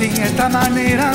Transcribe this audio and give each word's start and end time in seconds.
Esta 0.00 0.48
manera. 0.48 1.12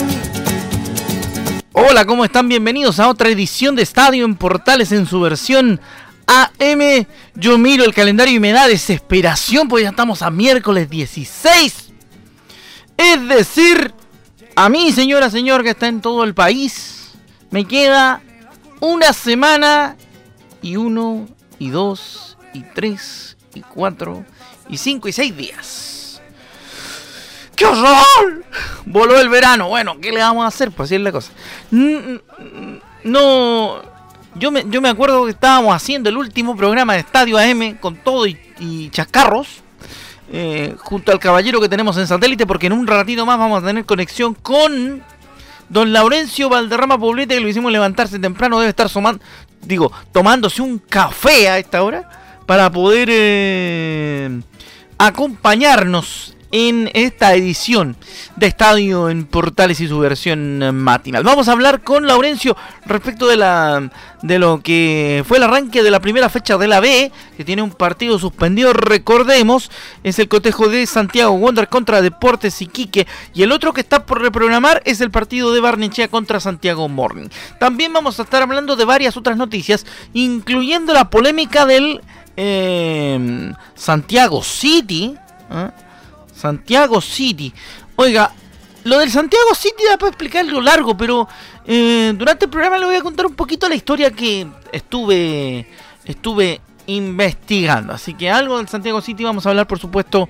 Hola, 1.74 2.06
¿cómo 2.06 2.24
están? 2.24 2.48
Bienvenidos 2.48 3.00
a 3.00 3.10
otra 3.10 3.30
edición 3.30 3.76
de 3.76 3.82
Estadio 3.82 4.24
en 4.24 4.36
Portales 4.36 4.92
en 4.92 5.08
su 5.08 5.20
versión 5.20 5.82
AM. 6.28 7.08
Yo 7.34 7.58
miro 7.58 7.84
el 7.84 7.94
calendario 7.94 8.36
y 8.36 8.40
me 8.40 8.52
da 8.52 8.68
desesperación 8.68 9.68
porque 9.68 9.84
ya 9.84 9.90
estamos 9.90 10.22
a 10.22 10.30
miércoles 10.30 10.92
16. 10.92 11.90
Es 12.98 13.28
decir, 13.28 13.94
a 14.56 14.70
mí, 14.70 14.92
señora, 14.92 15.32
señor, 15.32 15.64
que 15.64 15.72
está 15.72 15.88
en 15.88 16.00
todo 16.00 16.24
el 16.24 16.36
país, 16.36 17.14
me 17.50 17.66
queda 17.66 18.22
una 18.80 19.12
semana 19.12 19.98
y 20.62 20.76
uno, 20.76 21.28
y 21.58 21.70
dos, 21.70 22.38
y 22.54 22.62
tres, 22.76 23.38
y 23.56 23.62
cuatro, 23.62 24.24
y 24.70 24.78
cinco, 24.78 25.08
y 25.08 25.14
seis 25.14 25.36
días. 25.36 25.97
¡Qué 27.58 27.66
horror! 27.66 28.46
Voló 28.86 29.20
el 29.20 29.30
verano. 29.30 29.68
Bueno, 29.68 29.98
¿qué 30.00 30.12
le 30.12 30.20
vamos 30.20 30.46
a 30.46 30.48
hacer? 30.48 30.72
Pues 30.72 30.88
así 30.88 30.96
es 30.96 31.02
la 31.02 31.12
cosa. 31.12 31.32
No. 33.04 33.82
Yo 34.36 34.52
me, 34.52 34.64
yo 34.70 34.80
me 34.80 34.90
acuerdo 34.90 35.26
que 35.26 35.32
estábamos 35.32 35.76
haciendo 35.76 36.10
el 36.10 36.18
último 36.18 36.56
programa 36.56 36.94
de 36.94 37.00
Estadio 37.00 37.40
AM 37.40 37.78
con 37.78 37.96
todo 37.96 38.28
y, 38.28 38.90
chascarros. 38.92 39.64
Eh, 40.32 40.76
junto 40.78 41.12
al 41.12 41.20
caballero 41.20 41.60
que 41.60 41.68
tenemos 41.68 41.98
en 41.98 42.06
satélite, 42.06 42.46
porque 42.46 42.68
en 42.68 42.74
un 42.74 42.86
ratito 42.86 43.26
más 43.26 43.40
vamos 43.40 43.64
a 43.64 43.66
tener 43.66 43.86
conexión 43.86 44.36
con 44.36 45.02
don 45.70 45.94
Laurencio 45.94 46.50
Valderrama 46.50 47.00
Poblete, 47.00 47.36
que 47.36 47.42
lo 47.42 47.48
hicimos 47.48 47.72
levantarse 47.72 48.20
temprano, 48.20 48.60
debe 48.60 48.70
estar 48.70 48.90
digo, 49.64 49.92
tomándose 50.12 50.62
un 50.62 50.78
café 50.78 51.50
a 51.50 51.58
esta 51.58 51.82
hora 51.82 52.10
para 52.46 52.70
poder 52.70 53.08
eh, 53.10 54.42
acompañarnos 54.98 56.37
en 56.58 56.90
esta 56.96 57.36
edición 57.36 57.96
de 58.36 58.48
Estadio 58.48 59.12
en 59.12 59.26
Portales 59.26 59.80
y 59.80 59.88
su 59.88 60.00
versión 60.00 60.76
matinal. 60.76 61.24
Vamos 61.24 61.48
a 61.48 61.52
hablar 61.52 61.82
con 61.84 62.08
Laurencio 62.08 62.58
respecto 62.84 63.28
de 63.28 63.38
la 63.38 63.92
de 64.24 64.40
lo 64.40 64.62
que 64.64 65.24
fue 65.28 65.38
el 65.38 65.44
arranque 65.44 65.84
de 65.84 65.92
la 65.92 66.00
primera 66.00 66.30
fecha 66.30 66.58
de 66.58 66.68
la 66.68 66.80
B, 66.80 67.12
que 67.38 67.46
tiene 67.46 67.62
un 67.62 67.70
partido 67.70 68.18
suspendido, 68.18 68.74
recordemos, 68.74 69.70
es 70.04 70.18
el 70.18 70.28
cotejo 70.28 70.68
de 70.68 70.88
Santiago 70.88 71.38
Wonder 71.38 71.68
contra 71.68 72.02
Deportes 72.02 72.60
Iquique 72.60 73.06
y 73.36 73.44
el 73.44 73.52
otro 73.52 73.72
que 73.72 73.82
está 73.82 74.08
por 74.08 74.20
reprogramar 74.20 74.82
es 74.86 75.00
el 75.02 75.12
partido 75.12 75.54
de 75.54 75.60
Barnechea 75.60 76.08
contra 76.08 76.40
Santiago 76.40 76.90
Morning. 76.90 77.28
También 77.60 77.94
vamos 77.94 78.20
a 78.20 78.24
estar 78.24 78.42
hablando 78.42 78.76
de 78.76 78.86
varias 78.86 79.16
otras 79.16 79.38
noticias, 79.38 79.86
incluyendo 80.14 80.92
la 80.92 81.12
polémica 81.12 81.68
del 81.68 82.02
eh, 82.36 83.54
Santiago 83.76 84.42
City. 84.42 85.16
¿eh? 85.52 85.70
Santiago 86.38 87.02
City. 87.02 87.54
Oiga, 87.96 88.32
lo 88.84 89.00
del 89.00 89.12
Santiago 89.12 89.54
City 89.56 89.84
da 89.90 89.98
para 89.98 90.10
explicarlo 90.10 90.62
largo, 90.62 90.96
pero 90.96 91.28
eh, 91.66 92.14
durante 92.16 92.46
el 92.46 92.52
programa 92.52 92.78
le 92.78 92.86
voy 92.86 92.96
a 92.96 93.02
contar 93.02 93.26
un 93.26 93.36
poquito 93.36 93.68
la 93.68 93.76
historia 93.76 94.12
que 94.12 94.48
estuve, 94.72 95.68
estuve 96.06 96.62
investigando. 96.86 97.94
Así 97.94 98.14
que 98.14 98.30
algo 98.30 98.58
del 98.58 98.68
Santiago 98.68 99.02
City 99.02 99.24
vamos 99.24 99.46
a 99.46 99.50
hablar, 99.50 99.68
por 99.68 99.80
supuesto, 99.80 100.30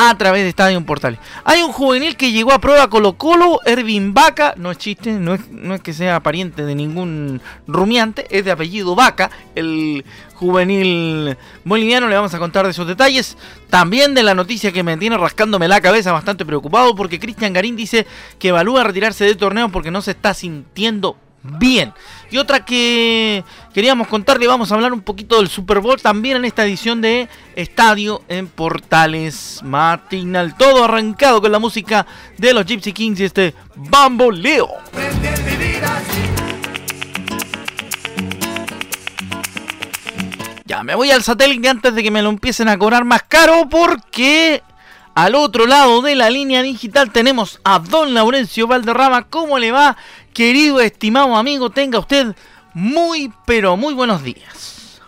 a 0.00 0.16
través 0.16 0.44
de 0.44 0.48
Estadio 0.50 0.80
Portales. 0.86 1.18
Hay 1.42 1.60
un 1.62 1.72
juvenil 1.72 2.16
que 2.16 2.30
llegó 2.30 2.52
a 2.52 2.60
prueba 2.60 2.88
Colo 2.88 3.14
Colo, 3.14 3.58
Ervin 3.66 4.14
Vaca, 4.14 4.54
no 4.56 4.70
es 4.70 4.78
chiste, 4.78 5.10
no 5.10 5.34
es, 5.34 5.50
no 5.50 5.74
es 5.74 5.80
que 5.80 5.92
sea 5.92 6.20
pariente 6.20 6.64
de 6.64 6.76
ningún 6.76 7.40
rumiante, 7.66 8.24
es 8.30 8.44
de 8.44 8.52
apellido 8.52 8.94
Vaca, 8.94 9.28
el 9.56 10.04
juvenil 10.34 11.36
boliviano, 11.64 12.06
le 12.06 12.14
vamos 12.14 12.32
a 12.32 12.38
contar 12.38 12.64
de 12.64 12.70
esos 12.70 12.86
detalles. 12.86 13.36
También 13.70 14.14
de 14.14 14.22
la 14.22 14.34
noticia 14.34 14.70
que 14.70 14.84
me 14.84 14.96
tiene 14.96 15.18
rascándome 15.18 15.66
la 15.66 15.80
cabeza, 15.80 16.12
bastante 16.12 16.46
preocupado, 16.46 16.94
porque 16.94 17.18
Cristian 17.18 17.52
Garín 17.52 17.74
dice 17.74 18.06
que 18.38 18.48
evalúa 18.48 18.84
retirarse 18.84 19.24
del 19.24 19.36
torneo 19.36 19.68
porque 19.68 19.90
no 19.90 20.00
se 20.00 20.12
está 20.12 20.32
sintiendo 20.32 21.16
bien. 21.42 21.92
Y 22.30 22.36
otra 22.36 22.64
que 22.64 23.44
queríamos 23.72 24.08
contarle, 24.08 24.46
vamos 24.46 24.70
a 24.70 24.74
hablar 24.74 24.92
un 24.92 25.00
poquito 25.00 25.38
del 25.38 25.48
Super 25.48 25.80
Bowl 25.80 26.00
también 26.00 26.36
en 26.36 26.44
esta 26.44 26.64
edición 26.64 27.00
de 27.00 27.28
Estadio 27.56 28.22
en 28.28 28.48
Portales 28.48 29.60
Matinal. 29.62 30.56
Todo 30.56 30.84
arrancado 30.84 31.40
con 31.40 31.52
la 31.52 31.58
música 31.58 32.06
de 32.36 32.52
los 32.52 32.66
Gypsy 32.66 32.92
Kings 32.92 33.20
y 33.20 33.24
este 33.24 33.54
Bamboleo. 33.76 34.68
Ya, 40.66 40.82
me 40.82 40.94
voy 40.94 41.10
al 41.10 41.22
satélite 41.22 41.68
antes 41.70 41.94
de 41.94 42.02
que 42.02 42.10
me 42.10 42.20
lo 42.20 42.28
empiecen 42.28 42.68
a 42.68 42.76
cobrar 42.76 43.06
más 43.06 43.22
caro 43.22 43.68
porque 43.70 44.62
al 45.18 45.34
otro 45.34 45.66
lado 45.66 46.00
de 46.00 46.14
la 46.14 46.30
línea 46.30 46.62
digital 46.62 47.10
tenemos 47.10 47.60
a 47.64 47.80
don 47.80 48.14
Laurencio 48.14 48.68
Valderrama. 48.68 49.24
¿Cómo 49.24 49.58
le 49.58 49.72
va? 49.72 49.96
Querido, 50.32 50.78
estimado 50.78 51.34
amigo, 51.34 51.70
tenga 51.70 51.98
usted 51.98 52.36
muy, 52.72 53.32
pero 53.44 53.76
muy 53.76 53.94
buenos 53.94 54.22
días. 54.22 55.00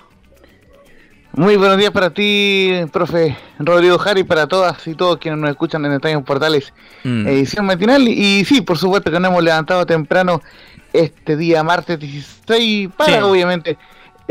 Muy 1.31 1.55
buenos 1.55 1.79
días 1.79 1.93
para 1.93 2.11
ti, 2.11 2.73
profe 2.93 3.37
Rodrigo 3.61 3.99
Jari, 3.99 4.25
para 4.25 4.49
todas 4.49 4.85
y 4.89 4.97
todos 4.97 5.19
quienes 5.19 5.39
nos 5.39 5.51
escuchan 5.51 5.85
en 5.85 5.93
Estadio 5.93 6.25
Portales, 6.25 6.73
mm. 7.05 7.29
edición 7.29 7.67
matinal. 7.67 8.09
Y 8.09 8.45
sí, 8.45 8.63
por 8.63 8.79
supuesto 8.79 9.13
que 9.13 9.21
nos 9.21 9.31
hemos 9.31 9.45
levantado 9.45 9.87
temprano 9.87 10.43
este 10.93 11.37
día 11.37 11.63
martes 11.63 12.01
16 12.01 12.89
para 12.97 13.25
obviamente 13.25 13.79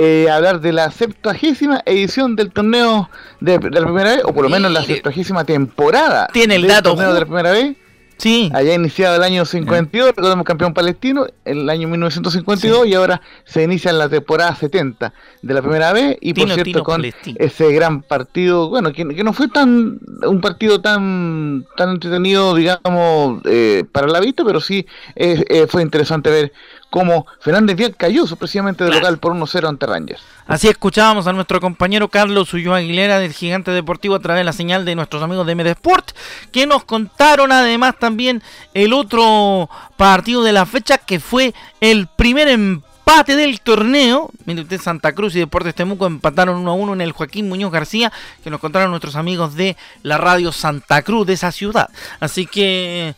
eh, 0.02 0.30
hablar 0.32 0.62
de 0.62 0.72
la 0.72 0.90
septuagésima 0.92 1.82
edición 1.86 2.38
del 2.38 2.52
torneo 2.52 3.10
de, 3.42 3.60
la 3.60 3.82
primera 3.82 4.12
vez, 4.12 4.22
o 4.24 4.34
por 4.34 4.44
lo 4.44 4.50
menos 4.50 4.72
la 4.72 4.82
septuagésima 4.82 5.44
temporada. 5.44 6.30
Tiene 6.32 6.56
el 6.56 6.68
dato. 6.68 6.92
torneo 6.92 7.14
de 7.14 7.20
la 7.20 7.26
primera 7.26 7.52
vez. 7.52 7.76
Sí. 8.18 8.50
Allá 8.54 8.74
iniciado 8.74 9.18
el 9.18 9.24
año 9.24 9.44
52, 9.44 10.16
recordemos 10.16 10.46
campeón 10.46 10.74
palestino, 10.74 11.28
el 11.44 11.70
año 11.70 11.90
1952 11.90 12.88
y 12.88 12.94
ahora 12.94 13.22
se 13.44 13.64
inicia 13.64 13.92
en 13.92 13.98
la 13.98 14.08
temporada 14.08 14.56
70 14.56 15.14
de 15.42 15.54
la 15.54 15.62
primera 15.62 15.92
vez 15.92 16.18
y 16.22 16.34
por 16.34 16.50
cierto 16.50 16.84
con 16.84 17.04
ese 17.04 17.74
gran 17.74 18.02
partido, 18.02 18.70
bueno, 18.70 18.94
que, 18.94 19.04
no 19.04 19.34
fue 19.34 19.50
tan 19.50 20.00
un 20.26 20.40
partido 20.40 20.80
tan 20.80 21.66
tan 21.76 21.90
entretenido, 21.90 22.56
digamos, 22.56 23.42
eh, 23.44 23.84
para 23.92 24.08
la 24.08 24.22
vista, 24.22 24.46
pero 24.46 24.62
sí 24.62 24.86
eh, 25.16 25.66
fue 25.70 25.82
interesante 25.82 26.30
ver 26.30 26.54
como 26.90 27.28
Fernández 27.40 27.76
Vial 27.76 27.96
cayó 27.96 28.26
sorpresivamente 28.26 28.84
de 28.84 28.92
local 28.92 29.20
por 29.20 29.34
1-0 29.34 29.68
ante 29.68 29.86
Rangers. 29.86 30.22
Así 30.48 30.68
escuchábamos 30.68 31.28
a 31.28 31.34
nuestro 31.34 31.62
compañero 31.62 32.08
Carlos 32.08 32.54
Ulloa 32.54 32.78
Aguilera 32.78 33.20
del 33.20 33.34
Gigante 33.34 33.72
Deportivo 33.72 34.16
a 34.16 34.20
través 34.20 34.42
de 34.42 34.46
la 34.46 34.54
señal 34.54 34.86
de 34.86 34.96
nuestros 34.96 35.22
amigos 35.22 35.46
de 35.46 35.56
MD 35.56 35.68
Sport, 35.68 36.12
que 36.52 36.66
nos 36.66 36.84
contaron 36.84 37.52
además 37.52 37.96
también 38.00 38.42
el 38.74 38.94
otro 38.94 39.70
partido 39.98 40.44
de 40.44 40.54
la 40.54 40.66
fecha 40.66 40.98
que 40.98 41.20
fue 41.20 41.54
el 41.82 42.08
primer 42.08 42.48
empate 42.48 43.36
del 43.36 43.62
torneo. 43.62 44.32
Mire 44.46 44.62
usted, 44.62 44.82
Santa 44.82 45.14
Cruz 45.14 45.36
y 45.36 45.40
Deportes 45.40 45.76
Temuco 45.76 46.08
empataron 46.08 46.58
1 46.58 46.74
1 46.74 46.94
en 46.94 47.02
el 47.02 47.12
Joaquín 47.12 47.48
Muñoz 47.48 47.72
García, 47.72 48.12
que 48.44 48.50
nos 48.50 48.60
contaron 48.60 48.90
nuestros 48.90 49.16
amigos 49.16 49.56
de 49.56 49.78
la 50.02 50.18
radio 50.18 50.52
Santa 50.52 51.04
Cruz 51.04 51.28
de 51.28 51.34
esa 51.34 51.52
ciudad. 51.52 51.90
Así 52.20 52.48
que 52.48 53.14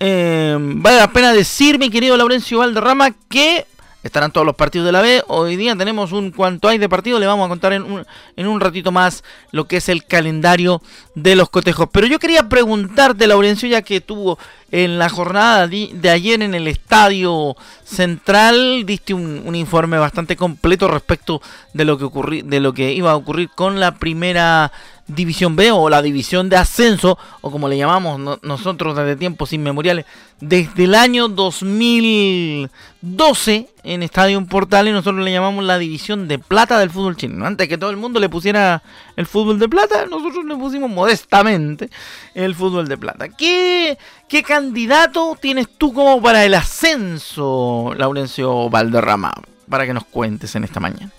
eh, 0.00 0.56
vale 0.58 0.98
la 0.98 1.10
pena 1.10 1.32
decir, 1.32 1.78
mi 1.78 1.90
querido 1.90 2.16
Laurencio 2.16 2.58
Valderrama, 2.58 3.12
que 3.28 3.66
estarán 4.06 4.30
todos 4.30 4.46
los 4.46 4.54
partidos 4.54 4.86
de 4.86 4.92
la 4.92 5.02
B. 5.02 5.22
Hoy 5.26 5.56
día 5.56 5.76
tenemos 5.76 6.12
un 6.12 6.30
cuanto 6.30 6.68
hay 6.68 6.78
de 6.78 6.88
partidos, 6.88 7.20
le 7.20 7.26
vamos 7.26 7.46
a 7.46 7.48
contar 7.48 7.72
en 7.72 7.82
un, 7.82 8.06
en 8.36 8.46
un 8.46 8.60
ratito 8.60 8.92
más 8.92 9.24
lo 9.50 9.66
que 9.66 9.78
es 9.78 9.88
el 9.88 10.04
calendario 10.04 10.80
de 11.14 11.36
los 11.36 11.50
cotejos. 11.50 11.88
Pero 11.92 12.06
yo 12.06 12.18
quería 12.18 12.48
preguntarte, 12.48 13.26
Laurencio, 13.26 13.68
ya 13.68 13.82
que 13.82 14.00
tuvo 14.00 14.38
en 14.70 14.98
la 14.98 15.08
jornada 15.08 15.68
de 15.68 16.10
ayer 16.10 16.42
en 16.42 16.54
el 16.54 16.66
estadio 16.66 17.56
central, 17.84 18.84
diste 18.84 19.14
un, 19.14 19.54
informe 19.54 19.98
bastante 19.98 20.36
completo 20.36 20.88
respecto 20.88 21.40
de 21.72 21.84
lo 21.84 21.98
que 21.98 22.04
ocurri, 22.04 22.42
de 22.42 22.60
lo 22.60 22.72
que 22.72 22.92
iba 22.92 23.12
a 23.12 23.16
ocurrir 23.16 23.48
con 23.54 23.78
la 23.78 23.94
primera 23.94 24.72
División 25.08 25.56
B 25.56 25.70
o 25.70 25.88
la 25.88 26.02
División 26.02 26.48
de 26.48 26.56
Ascenso, 26.56 27.18
o 27.40 27.50
como 27.50 27.68
le 27.68 27.76
llamamos 27.76 28.40
nosotros 28.42 28.96
desde 28.96 29.16
tiempos 29.16 29.52
inmemoriales, 29.52 30.04
desde 30.40 30.84
el 30.84 30.94
año 30.94 31.28
2012 31.28 33.68
en 33.84 34.02
Estadio 34.02 34.44
Portales 34.46 34.92
nosotros 34.92 35.24
le 35.24 35.32
llamamos 35.32 35.64
la 35.64 35.78
División 35.78 36.28
de 36.28 36.38
Plata 36.38 36.78
del 36.78 36.90
fútbol 36.90 37.16
chileno. 37.16 37.46
Antes 37.46 37.68
que 37.68 37.78
todo 37.78 37.90
el 37.90 37.96
mundo 37.96 38.18
le 38.18 38.28
pusiera 38.28 38.82
el 39.16 39.26
fútbol 39.26 39.58
de 39.58 39.68
plata, 39.68 40.06
nosotros 40.06 40.44
le 40.44 40.56
pusimos 40.56 40.90
modestamente 40.90 41.90
el 42.34 42.54
fútbol 42.54 42.88
de 42.88 42.98
plata. 42.98 43.28
¿Qué, 43.28 43.96
qué 44.28 44.42
candidato 44.42 45.36
tienes 45.40 45.68
tú 45.78 45.92
como 45.92 46.20
para 46.20 46.44
el 46.44 46.54
ascenso, 46.54 47.94
Laurencio 47.96 48.68
Valderrama? 48.68 49.32
Para 49.68 49.86
que 49.86 49.94
nos 49.94 50.04
cuentes 50.04 50.54
en 50.56 50.64
esta 50.64 50.80
mañana. 50.80 51.12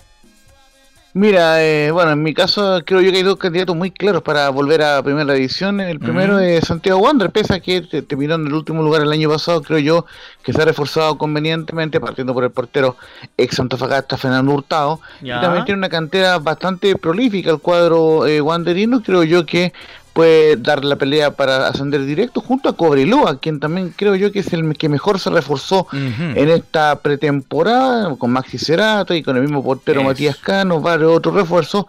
Mira, 1.18 1.64
eh, 1.64 1.90
bueno, 1.90 2.12
en 2.12 2.22
mi 2.22 2.32
caso 2.32 2.80
creo 2.86 3.00
yo 3.00 3.10
que 3.10 3.16
hay 3.16 3.22
dos 3.24 3.38
candidatos 3.38 3.74
muy 3.74 3.90
claros 3.90 4.22
para 4.22 4.50
volver 4.50 4.82
a 4.82 5.02
primera 5.02 5.34
edición. 5.34 5.80
El 5.80 5.98
primero 5.98 6.38
es 6.38 6.68
Santiago 6.68 7.00
Wander, 7.00 7.32
pese 7.32 7.54
a 7.54 7.60
que 7.60 7.80
terminó 7.80 8.36
en 8.36 8.46
el 8.46 8.52
último 8.52 8.84
lugar 8.84 9.02
el 9.02 9.10
año 9.10 9.28
pasado, 9.28 9.60
creo 9.60 9.80
yo 9.80 10.06
que 10.44 10.52
se 10.52 10.62
ha 10.62 10.64
reforzado 10.64 11.18
convenientemente, 11.18 11.98
partiendo 11.98 12.34
por 12.34 12.44
el 12.44 12.52
portero 12.52 12.94
ex 13.36 13.58
Antofagasta, 13.58 14.16
Fernando 14.16 14.52
Hurtado. 14.52 15.00
Y 15.20 15.30
también 15.30 15.64
tiene 15.64 15.78
una 15.78 15.88
cantera 15.88 16.38
bastante 16.38 16.94
prolífica 16.94 17.50
el 17.50 17.58
cuadro 17.58 18.24
eh, 18.24 18.40
wanderino. 18.40 19.02
Creo 19.02 19.24
yo 19.24 19.44
que 19.44 19.72
puede 20.18 20.56
dar 20.56 20.84
la 20.84 20.96
pelea 20.96 21.30
para 21.30 21.68
ascender 21.68 22.04
directo 22.04 22.40
junto 22.40 22.68
a 22.68 22.72
Cobreloa, 22.72 23.38
quien 23.38 23.60
también 23.60 23.94
creo 23.94 24.16
yo 24.16 24.32
que 24.32 24.40
es 24.40 24.52
el 24.52 24.76
que 24.76 24.88
mejor 24.88 25.20
se 25.20 25.30
reforzó 25.30 25.86
en 25.92 26.48
esta 26.48 26.98
pretemporada, 26.98 28.16
con 28.16 28.32
Maxi 28.32 28.58
Cerato 28.58 29.14
y 29.14 29.22
con 29.22 29.36
el 29.36 29.42
mismo 29.42 29.62
portero 29.62 30.02
Matías 30.02 30.36
Cano, 30.38 30.80
varios 30.80 31.12
otros 31.16 31.36
refuerzos. 31.36 31.84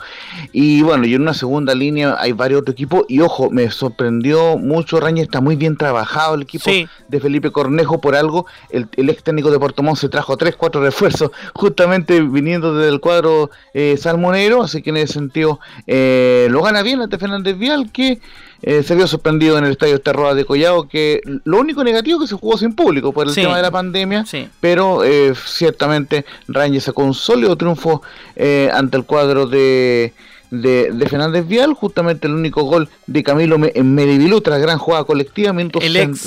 Y 0.52 0.84
bueno, 0.84 1.08
y 1.08 1.16
en 1.16 1.24
una 1.24 1.34
segunda 1.34 1.74
línea 1.74 2.18
hay 2.20 2.34
varios 2.34 2.62
otros 2.62 2.74
equipos. 2.74 3.04
Y 3.08 3.20
ojo, 3.22 3.50
me 3.50 3.72
sorprendió 3.72 4.60
mucho, 4.60 5.00
Raña 5.00 5.24
está 5.24 5.42
muy 5.42 5.56
bien 5.56 5.76
trabajado 5.76 6.36
el 6.36 6.44
equipo 6.44 6.70
de 7.08 7.20
Felipe 7.20 7.50
Cornejo 7.50 8.00
por 8.00 8.16
algo. 8.16 8.46
El, 8.70 9.10
ex 9.10 9.24
técnico 9.24 9.50
de 9.50 9.58
Portomón 9.58 9.96
se 9.96 10.08
trajo 10.08 10.38
3, 10.38 10.56
4 10.56 10.82
refuerzos, 10.84 11.32
justamente 11.56 12.22
viniendo 12.22 12.76
del 12.76 13.00
cuadro 13.00 13.50
eh, 13.74 13.98
salmonero, 13.98 14.62
así 14.62 14.84
que 14.84 14.92
en 14.92 14.98
ese 14.98 15.14
sentido 15.14 15.60
eh, 15.88 16.46
lo 16.52 16.62
gana 16.62 16.84
bien 16.84 17.02
ante 17.02 17.18
Fernández 17.18 17.58
Vial, 17.58 17.92
que 17.92 18.19
eh, 18.62 18.84
se 18.84 18.96
vio 18.96 19.08
sorprendido 19.08 19.58
en 19.58 19.64
el 19.64 19.72
estadio 19.72 20.02
Terroa 20.02 20.34
de 20.34 20.44
Collao, 20.44 20.88
que 20.88 21.22
lo 21.46 21.60
único 21.60 21.84
negativo 21.84 22.18
es 22.18 22.24
que 22.24 22.36
se 22.36 22.40
jugó 22.40 22.58
sin 22.58 22.74
público 22.74 23.14
por 23.14 23.28
el 23.28 23.34
tema 23.34 23.56
de 23.56 23.62
la 23.62 23.72
pandemia, 23.72 24.26
pero 24.60 25.04
eh, 25.06 25.34
ciertamente 25.46 26.26
Rangers 26.48 26.84
sacó 26.86 27.04
un 27.04 27.14
sólido 27.14 27.56
triunfo 27.56 28.02
eh, 28.36 28.70
ante 28.74 28.98
el 28.98 29.06
cuadro 29.06 29.46
de, 29.46 30.14
de, 30.52 31.08
Fernández 31.10 31.48
Vial, 31.48 31.74
justamente 31.74 32.28
el 32.28 32.34
único 32.34 32.64
gol 32.64 32.90
de 33.08 33.24
Camilo 33.24 33.58
en 33.74 33.96
Medivilú 33.96 34.42
tras 34.42 34.62
gran 34.62 34.78
jugada 34.78 35.06
colectiva, 35.06 35.54
el 35.80 35.96
ex 35.96 36.26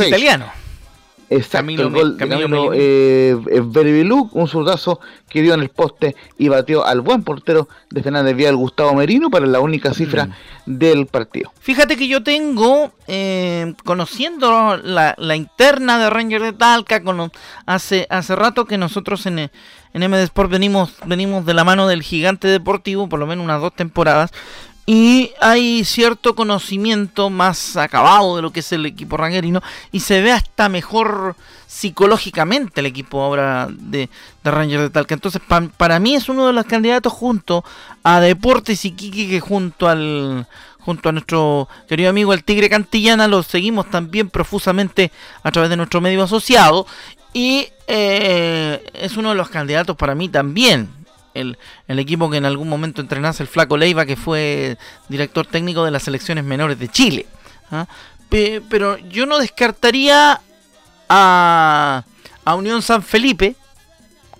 italiano. 0.00 0.63
Exacto, 1.36 1.70
el 1.70 1.90
gol 1.90 2.16
de 2.16 2.28
Camilo 2.28 2.70
eh, 2.74 3.36
un 4.32 4.48
zurdazo 4.48 5.00
que 5.28 5.42
dio 5.42 5.54
en 5.54 5.60
el 5.60 5.68
poste 5.68 6.14
y 6.38 6.48
batió 6.48 6.84
al 6.84 7.00
buen 7.00 7.22
portero 7.22 7.68
de 7.90 8.02
Fernández 8.02 8.36
Vial, 8.36 8.56
Gustavo 8.56 8.94
Merino, 8.94 9.30
para 9.30 9.46
la 9.46 9.60
única 9.60 9.92
cifra 9.92 10.26
mm. 10.26 10.32
del 10.66 11.06
partido. 11.06 11.52
Fíjate 11.60 11.96
que 11.96 12.06
yo 12.06 12.22
tengo, 12.22 12.92
eh, 13.08 13.74
conociendo 13.84 14.76
la, 14.76 15.36
interna 15.36 15.98
de 15.98 16.10
Ranger 16.10 16.42
de 16.42 16.52
Talca, 16.52 17.02
con, 17.02 17.32
hace, 17.66 18.06
hace 18.10 18.36
rato 18.36 18.64
que 18.66 18.78
nosotros 18.78 19.26
en, 19.26 19.38
en 19.38 19.50
MD 20.10 20.22
Sport 20.22 20.50
venimos, 20.50 20.94
venimos 21.06 21.44
de 21.46 21.54
la 21.54 21.64
mano 21.64 21.88
del 21.88 22.02
gigante 22.02 22.48
deportivo, 22.48 23.08
por 23.08 23.18
lo 23.18 23.26
menos 23.26 23.44
unas 23.44 23.60
dos 23.60 23.74
temporadas, 23.74 24.30
y 24.86 25.30
hay 25.40 25.84
cierto 25.84 26.34
conocimiento 26.34 27.30
más 27.30 27.76
acabado 27.76 28.36
de 28.36 28.42
lo 28.42 28.50
que 28.50 28.60
es 28.60 28.72
el 28.72 28.84
equipo 28.84 29.16
rangerino 29.16 29.62
y 29.92 30.00
se 30.00 30.20
ve 30.20 30.32
hasta 30.32 30.68
mejor 30.68 31.36
psicológicamente 31.66 32.80
el 32.80 32.86
equipo 32.86 33.22
ahora 33.22 33.68
de, 33.70 34.10
de 34.42 34.50
Rangers 34.50 34.82
de 34.82 34.90
Talca. 34.90 35.14
Entonces, 35.14 35.40
para 35.76 35.98
mí 35.98 36.14
es 36.14 36.28
uno 36.28 36.46
de 36.46 36.52
los 36.52 36.66
candidatos 36.66 37.12
junto 37.12 37.64
a 38.02 38.20
Deportes 38.20 38.84
y 38.84 38.92
que 38.92 39.40
junto 39.40 39.88
al 39.88 40.46
junto 40.80 41.08
a 41.08 41.12
nuestro 41.12 41.66
querido 41.88 42.10
amigo 42.10 42.34
el 42.34 42.44
Tigre 42.44 42.68
Cantillana, 42.68 43.26
lo 43.26 43.42
seguimos 43.42 43.88
también 43.88 44.28
profusamente 44.28 45.10
a 45.42 45.50
través 45.50 45.70
de 45.70 45.78
nuestro 45.78 46.02
medio 46.02 46.22
asociado 46.22 46.86
y 47.32 47.68
eh, 47.86 48.84
es 48.92 49.16
uno 49.16 49.30
de 49.30 49.34
los 49.34 49.48
candidatos 49.48 49.96
para 49.96 50.14
mí 50.14 50.28
también 50.28 51.03
el, 51.34 51.58
equipo 51.88 52.30
que 52.30 52.38
en 52.38 52.44
algún 52.44 52.68
momento 52.68 53.00
entrenase 53.00 53.42
el 53.42 53.48
Flaco 53.48 53.76
Leiva, 53.76 54.06
que 54.06 54.16
fue 54.16 54.78
director 55.08 55.46
técnico 55.46 55.84
de 55.84 55.90
las 55.90 56.04
selecciones 56.04 56.44
menores 56.44 56.78
de 56.78 56.88
Chile. 56.88 57.26
¿ah? 57.70 57.86
pero 58.68 58.98
yo 58.98 59.26
no 59.26 59.38
descartaría 59.38 60.40
a, 61.08 62.04
a, 62.44 62.54
Unión 62.56 62.82
San 62.82 63.02
Felipe 63.02 63.54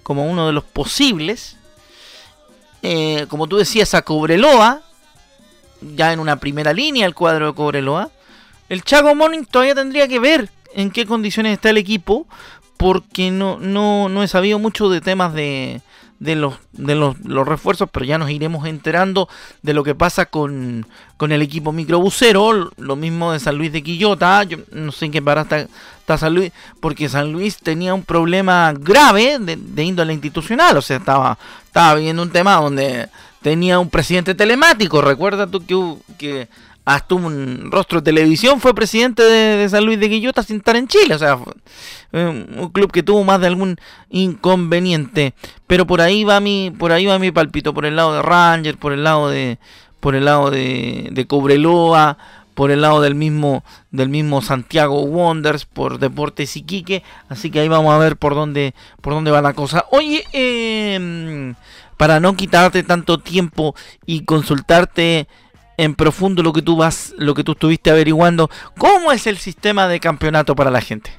como 0.03 0.27
uno 0.27 0.47
de 0.47 0.53
los 0.53 0.65
posibles. 0.65 1.57
Eh, 2.83 3.27
como 3.29 3.47
tú 3.47 3.57
decías, 3.57 3.95
a 3.95 4.03
Cobreloa, 4.03 4.83
ya 5.81 6.13
en 6.13 6.21
una 6.21 6.37
primera 6.37 6.73
línea 6.73 7.07
el 7.07 7.15
cuadro 7.15 7.47
de 7.47 7.55
Cobreloa. 7.55 8.11
El 8.69 8.83
Chago 8.83 9.15
Morning 9.15 9.45
todavía 9.45 9.75
tendría 9.75 10.09
que 10.09 10.19
ver 10.19 10.51
en 10.75 10.91
qué 10.91 11.07
condiciones 11.07 11.53
está 11.53 11.71
el 11.71 11.79
equipo, 11.79 12.27
porque 12.77 13.31
no, 13.31 13.59
no, 13.59 14.09
no 14.09 14.23
he 14.23 14.29
sabido 14.29 14.59
mucho 14.59 14.89
de 14.89 15.01
temas 15.01 15.33
de, 15.33 15.81
de 16.19 16.37
los, 16.37 16.55
de 16.73 16.95
los, 16.95 17.17
refuerzos, 17.47 17.89
pero 17.91 18.05
ya 18.05 18.19
nos 18.19 18.31
iremos 18.31 18.67
enterando 18.67 19.29
de 19.63 19.75
lo 19.75 19.85
que 19.85 19.95
pasa 19.95 20.27
con, 20.27 20.87
con 21.17 21.33
el 21.33 21.43
equipo 21.43 21.73
microbusero, 21.73 22.71
lo 22.77 22.97
mismo 22.97 23.33
de 23.33 23.41
San 23.41 23.57
Luis 23.57 23.73
de 23.73 23.83
Quillota, 23.83 24.43
yo 24.45 24.59
no 24.73 24.93
sé 24.93 25.07
en 25.07 25.13
qué 25.13 25.23
para 25.23 25.43
está, 25.43 26.19
San 26.19 26.35
Luis, 26.35 26.53
porque 26.81 27.09
San 27.09 27.33
Luis 27.33 27.59
tenía 27.59 27.95
un 27.95 28.05
problema 28.05 28.73
grave 28.79 29.39
de, 29.39 29.57
de 29.57 29.85
índole 29.85 30.13
institucional, 30.13 30.77
o 30.77 30.83
sea, 30.83 30.99
estaba, 30.99 31.39
estaba 31.65 31.95
viviendo 31.95 32.23
un 32.23 32.31
tema 32.31 32.55
donde 32.57 33.09
tenía 33.43 33.79
un 33.79 33.91
presidente 33.91 34.35
telemático, 34.35 35.03
recuerda 35.03 35.47
tú 35.47 35.65
que 36.17 36.49
hasta 36.85 37.15
un 37.15 37.71
rostro 37.71 38.01
de 38.01 38.05
televisión, 38.05 38.61
fue 38.61 38.75
presidente 38.75 39.23
de, 39.23 39.69
San 39.69 39.85
Luis 39.85 39.99
de 39.99 40.09
Guillota 40.09 40.43
sin 40.43 40.57
estar 40.57 40.77
en 40.77 40.87
Chile. 40.87 41.15
O 41.15 41.19
sea, 41.19 41.39
un 42.13 42.71
club 42.73 42.93
que 42.93 43.03
tuvo 43.03 43.25
más 43.25 43.41
de 43.41 43.47
algún 43.47 43.77
inconveniente. 44.11 45.35
Pero 45.67 45.87
por 45.87 46.01
ahí 46.01 46.25
va 46.25 46.41
mi, 46.41 46.71
por 46.71 46.93
ahí 46.93 47.07
va 47.07 47.19
mi 47.19 47.31
palpito, 47.31 47.73
por 47.73 47.87
el 47.87 47.97
lado 47.97 48.15
de 48.15 48.23
Ranger, 48.23 48.77
por 48.77 48.93
el 48.93 49.03
lado 49.03 49.31
de, 49.31 49.59
por 50.01 50.15
el 50.15 50.27
lado 50.27 50.51
de, 50.51 51.09
de 51.13 51.27
Cobreloa, 51.27 52.19
por 52.55 52.71
el 52.71 52.83
lado 52.83 53.01
del 53.01 53.15
mismo, 53.15 53.65
del 53.91 54.09
mismo 54.09 54.41
Santiago 54.41 55.03
Wonders, 55.03 55.65
por 55.65 55.99
Deportes 55.99 56.57
Iquique. 56.57 57.03
Así 57.29 57.51
que 57.51 57.61
ahí 57.61 57.69
vamos 57.69 57.93
a 57.93 57.99
ver 57.99 58.17
por 58.17 58.35
dónde, 58.35 58.75
por 59.01 59.13
dónde 59.13 59.31
va 59.31 59.43
la 59.43 59.55
cosa. 59.55 59.87
Oye, 59.91 60.25
em, 60.33 61.55
para 61.97 62.21
no 62.21 62.37
quitarte 62.37 62.83
tanto 62.83 63.19
tiempo 63.19 63.75
y 64.07 64.25
consultarte 64.25 65.29
en 65.77 65.95
profundo 65.95 66.43
lo 66.43 66.53
que 66.53 66.63
tú 66.63 66.77
vas, 66.77 67.15
lo 67.19 67.35
que 67.35 67.45
tú 67.45 67.53
estuviste 67.53 67.91
averiguando, 67.91 68.51
¿cómo 68.79 69.13
es 69.13 69.27
el 69.27 69.39
sistema 69.39 69.89
de 69.89 70.01
campeonato 70.01 70.55
para 70.55 70.71
la 70.71 70.81
gente? 70.81 71.11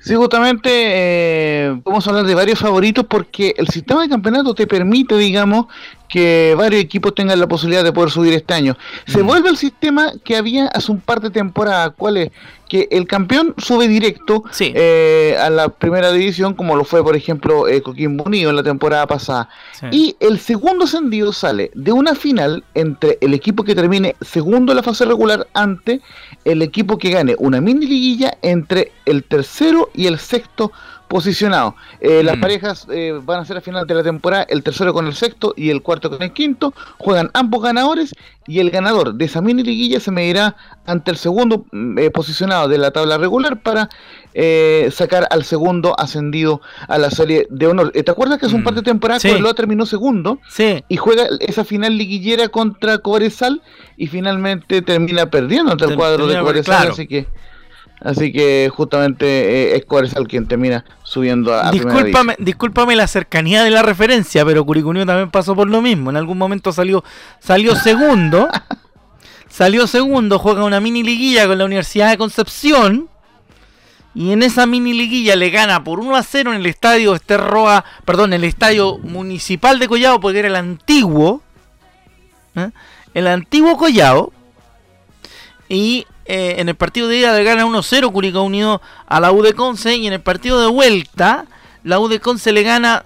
Sí, 0.00 0.16
justamente 0.16 0.68
eh, 0.72 1.80
vamos 1.84 2.04
a 2.04 2.10
hablar 2.10 2.26
de 2.26 2.34
varios 2.34 2.58
favoritos 2.58 3.06
porque 3.08 3.54
el 3.56 3.68
sistema 3.68 4.02
de 4.02 4.08
campeonato 4.08 4.52
te 4.52 4.66
permite, 4.66 5.16
digamos, 5.16 5.66
que 6.12 6.54
varios 6.58 6.82
equipos 6.82 7.14
tengan 7.14 7.40
la 7.40 7.48
posibilidad 7.48 7.82
de 7.82 7.90
poder 7.90 8.10
subir 8.10 8.34
este 8.34 8.52
año. 8.52 8.76
Se 9.06 9.22
mm. 9.22 9.26
vuelve 9.26 9.48
el 9.48 9.56
sistema 9.56 10.12
que 10.22 10.36
había 10.36 10.66
hace 10.66 10.92
un 10.92 11.00
par 11.00 11.22
de 11.22 11.30
temporadas, 11.30 11.94
¿cuál 11.96 12.18
es? 12.18 12.30
Que 12.68 12.86
el 12.90 13.06
campeón 13.06 13.54
sube 13.56 13.88
directo 13.88 14.44
eh, 14.60 15.34
a 15.40 15.48
la 15.48 15.70
primera 15.70 16.12
división, 16.12 16.52
como 16.52 16.76
lo 16.76 16.84
fue, 16.84 17.02
por 17.02 17.16
ejemplo, 17.16 17.66
eh, 17.66 17.80
Coquimbo 17.80 18.24
Unido 18.24 18.50
en 18.50 18.56
la 18.56 18.62
temporada 18.62 19.06
pasada. 19.06 19.48
Y 19.90 20.14
el 20.20 20.38
segundo 20.38 20.84
ascendido 20.84 21.32
sale 21.32 21.70
de 21.74 21.92
una 21.92 22.14
final 22.14 22.62
entre 22.74 23.16
el 23.22 23.32
equipo 23.32 23.64
que 23.64 23.74
termine 23.74 24.14
segundo 24.20 24.72
en 24.72 24.76
la 24.76 24.82
fase 24.82 25.06
regular 25.06 25.46
ante 25.54 26.02
el 26.44 26.60
equipo 26.60 26.98
que 26.98 27.08
gane 27.08 27.36
una 27.38 27.62
mini 27.62 27.86
liguilla 27.86 28.36
entre 28.42 28.92
el 29.06 29.24
tercero 29.24 29.88
y 29.94 30.08
el 30.08 30.18
sexto 30.18 30.72
posicionado. 31.12 31.76
Eh, 32.00 32.22
las 32.22 32.38
mm. 32.38 32.40
parejas 32.40 32.86
eh, 32.90 33.20
van 33.22 33.40
a 33.40 33.44
ser 33.44 33.58
a 33.58 33.60
final 33.60 33.86
de 33.86 33.94
la 33.94 34.02
temporada 34.02 34.46
el 34.48 34.62
tercero 34.62 34.94
con 34.94 35.06
el 35.06 35.14
sexto 35.14 35.52
y 35.58 35.68
el 35.68 35.82
cuarto 35.82 36.08
con 36.08 36.22
el 36.22 36.32
quinto. 36.32 36.72
Juegan 36.96 37.30
ambos 37.34 37.62
ganadores 37.62 38.14
y 38.46 38.60
el 38.60 38.70
ganador 38.70 39.12
de 39.14 39.26
esa 39.26 39.42
mini 39.42 39.62
liguilla 39.62 40.00
se 40.00 40.10
medirá 40.10 40.56
ante 40.86 41.10
el 41.10 41.18
segundo 41.18 41.66
mm, 41.70 41.98
eh, 41.98 42.10
posicionado 42.10 42.66
de 42.66 42.78
la 42.78 42.92
tabla 42.92 43.18
regular 43.18 43.60
para 43.60 43.90
sacar 44.90 45.28
al 45.30 45.44
segundo 45.44 45.94
ascendido 46.00 46.62
a 46.88 46.96
la 46.96 47.10
serie 47.10 47.46
de 47.50 47.66
honor. 47.66 47.90
¿Te 47.92 48.10
acuerdas 48.10 48.38
que 48.38 48.46
es 48.46 48.54
un 48.54 48.62
mm. 48.62 48.64
par 48.64 48.74
de 48.74 48.82
temporada 48.82 49.20
sí. 49.20 49.38
lo 49.38 49.52
terminó 49.52 49.84
segundo? 49.84 50.38
Sí. 50.48 50.82
Y 50.88 50.96
juega 50.96 51.24
esa 51.40 51.64
final 51.64 51.98
liguillera 51.98 52.48
contra 52.48 52.96
Cobresal 52.96 53.60
y 53.98 54.06
finalmente 54.06 54.80
termina 54.80 55.26
perdiendo 55.26 55.72
ante 55.72 55.84
el 55.84 55.94
cuadro 55.94 56.26
de 56.26 56.40
Cobresal, 56.40 56.88
así 56.88 57.06
que 57.06 57.26
Así 58.04 58.32
que 58.32 58.70
justamente 58.74 59.26
eh, 59.26 59.76
es 59.76 59.84
Coresal 59.84 60.26
quien 60.26 60.48
termina 60.48 60.84
subiendo 61.04 61.54
a, 61.54 61.70
discúlpame, 61.70 62.34
discúlpame 62.38 62.96
la 62.96 63.06
cercanía 63.06 63.62
de 63.62 63.70
la 63.70 63.82
referencia, 63.82 64.44
pero 64.44 64.64
Curicunio 64.64 65.06
también 65.06 65.30
pasó 65.30 65.54
por 65.54 65.70
lo 65.70 65.80
mismo. 65.80 66.10
En 66.10 66.16
algún 66.16 66.36
momento 66.36 66.72
salió, 66.72 67.04
salió 67.38 67.76
segundo. 67.76 68.48
salió 69.48 69.86
segundo, 69.86 70.40
juega 70.40 70.64
una 70.64 70.80
mini 70.80 71.04
liguilla 71.04 71.46
con 71.46 71.58
la 71.58 71.64
Universidad 71.64 72.10
de 72.10 72.18
Concepción. 72.18 73.08
Y 74.14 74.32
en 74.32 74.42
esa 74.42 74.66
mini 74.66 74.92
liguilla 74.92 75.36
le 75.36 75.50
gana 75.50 75.84
por 75.84 76.00
1 76.00 76.16
a 76.16 76.22
0 76.22 76.52
en 76.52 76.60
el 76.60 76.66
estadio 76.66 77.14
Esterroa, 77.14 77.84
perdón, 78.04 78.32
en 78.32 78.42
el 78.42 78.44
estadio 78.44 78.98
municipal 78.98 79.78
de 79.78 79.88
Collao, 79.88 80.20
porque 80.20 80.40
era 80.40 80.48
el 80.48 80.56
antiguo. 80.56 81.40
¿eh? 82.56 82.70
El 83.14 83.28
antiguo 83.28 83.76
Collao. 83.76 84.32
Y 85.68 86.06
eh, 86.24 86.56
en 86.58 86.68
el 86.68 86.74
partido 86.74 87.08
de 87.08 87.18
ida 87.18 87.36
le 87.36 87.44
gana 87.44 87.66
1-0 87.66 88.12
Curicó 88.12 88.42
Unido 88.42 88.80
a 89.06 89.20
la 89.20 89.32
U 89.32 89.42
de 89.42 89.54
Conce 89.54 89.96
y 89.96 90.06
en 90.06 90.12
el 90.12 90.20
partido 90.20 90.60
de 90.60 90.68
vuelta 90.68 91.46
la 91.84 91.98
U 91.98 92.08
Conce 92.20 92.52
le 92.52 92.62
gana 92.62 93.04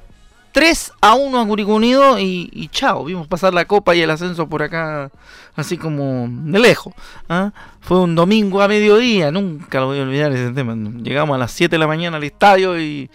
3 0.53 0.93
a 1.03 1.15
1 1.15 1.41
a 1.41 1.47
Curicó 1.47 1.75
Unido 1.75 2.19
y, 2.19 2.69
chao, 2.73 3.05
vimos 3.05 3.27
pasar 3.27 3.53
la 3.53 3.67
copa 3.67 3.95
y 3.95 4.01
el 4.01 4.11
ascenso 4.11 4.49
por 4.49 4.63
acá 4.63 5.11
así 5.55 5.77
como 5.77 6.27
de 6.31 6.59
lejos. 6.59 6.95
¿ah? 7.29 7.53
Fue 7.81 8.01
un 8.01 8.15
domingo 8.15 8.63
a 8.63 8.69
mediodía, 8.69 9.31
nunca 9.31 9.81
lo 9.81 9.89
voy 9.89 9.99
a 9.99 10.03
olvidar 10.03 10.33
ese 10.33 10.53
tema. 10.53 10.75
Llegamos 11.03 11.35
a 11.35 11.39
las 11.39 11.53
7 11.53 11.75
de 11.75 11.79
la 11.79 11.87
mañana 11.87 12.17
al 12.17 12.25
estadio 12.25 12.81
y 12.81 13.11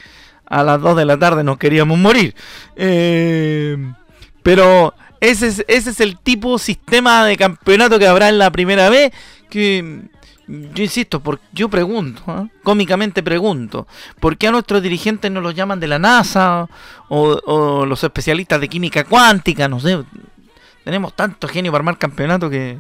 a 0.45 0.63
las 0.63 0.81
2 0.81 0.97
de 0.97 1.05
la 1.05 1.17
tarde 1.17 1.43
nos 1.43 1.57
queríamos 1.57 1.97
morir. 1.97 2.35
Eh, 2.75 3.75
pero 4.43 4.93
ese 5.19 5.47
es, 5.47 5.65
ese 5.67 5.89
es 5.91 5.99
el 5.99 6.19
tipo 6.19 6.59
sistema 6.59 7.25
de 7.25 7.37
campeonato 7.37 7.97
que 7.97 8.07
habrá 8.07 8.29
en 8.29 8.37
la 8.37 8.51
primera 8.51 8.89
vez 8.89 9.11
que 9.51 10.09
yo 10.47 10.83
insisto, 10.83 11.19
por, 11.19 11.39
yo 11.53 11.69
pregunto, 11.69 12.23
¿ah? 12.27 12.47
cómicamente 12.63 13.23
pregunto, 13.23 13.87
¿por 14.19 14.37
qué 14.37 14.47
a 14.47 14.51
nuestros 14.51 14.81
dirigentes 14.81 15.31
no 15.31 15.39
los 15.39 15.55
llaman 15.55 15.79
de 15.79 15.87
la 15.87 15.99
NASA 15.99 16.67
o, 17.07 17.85
los 17.85 18.03
especialistas 18.03 18.59
de 18.59 18.67
química 18.67 19.03
cuántica? 19.03 19.67
No 19.67 19.79
sé, 19.79 20.03
tenemos 20.83 21.13
tanto 21.13 21.47
genio 21.47 21.71
para 21.71 21.81
armar 21.81 21.97
campeonato 21.97 22.49
que 22.49 22.77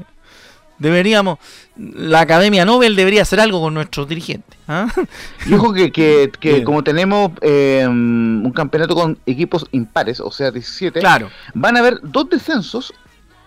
deberíamos, 0.79 1.37
la 1.77 2.21
Academia 2.21 2.65
Nobel 2.65 2.95
debería 2.95 3.21
hacer 3.21 3.39
algo 3.39 3.61
con 3.61 3.73
nuestros 3.73 4.07
dirigentes. 4.07 4.59
Y 5.45 5.53
ojo 5.53 5.73
que, 5.73 5.91
que, 5.91 6.63
como 6.63 6.83
tenemos 6.83 7.31
eh, 7.41 7.85
un 7.87 8.51
campeonato 8.55 8.95
con 8.95 9.17
equipos 9.25 9.65
impares, 9.71 10.19
o 10.19 10.31
sea, 10.31 10.51
17, 10.51 10.99
claro. 10.99 11.29
van 11.53 11.77
a 11.77 11.79
haber 11.79 11.99
dos 12.01 12.29
descensos 12.29 12.93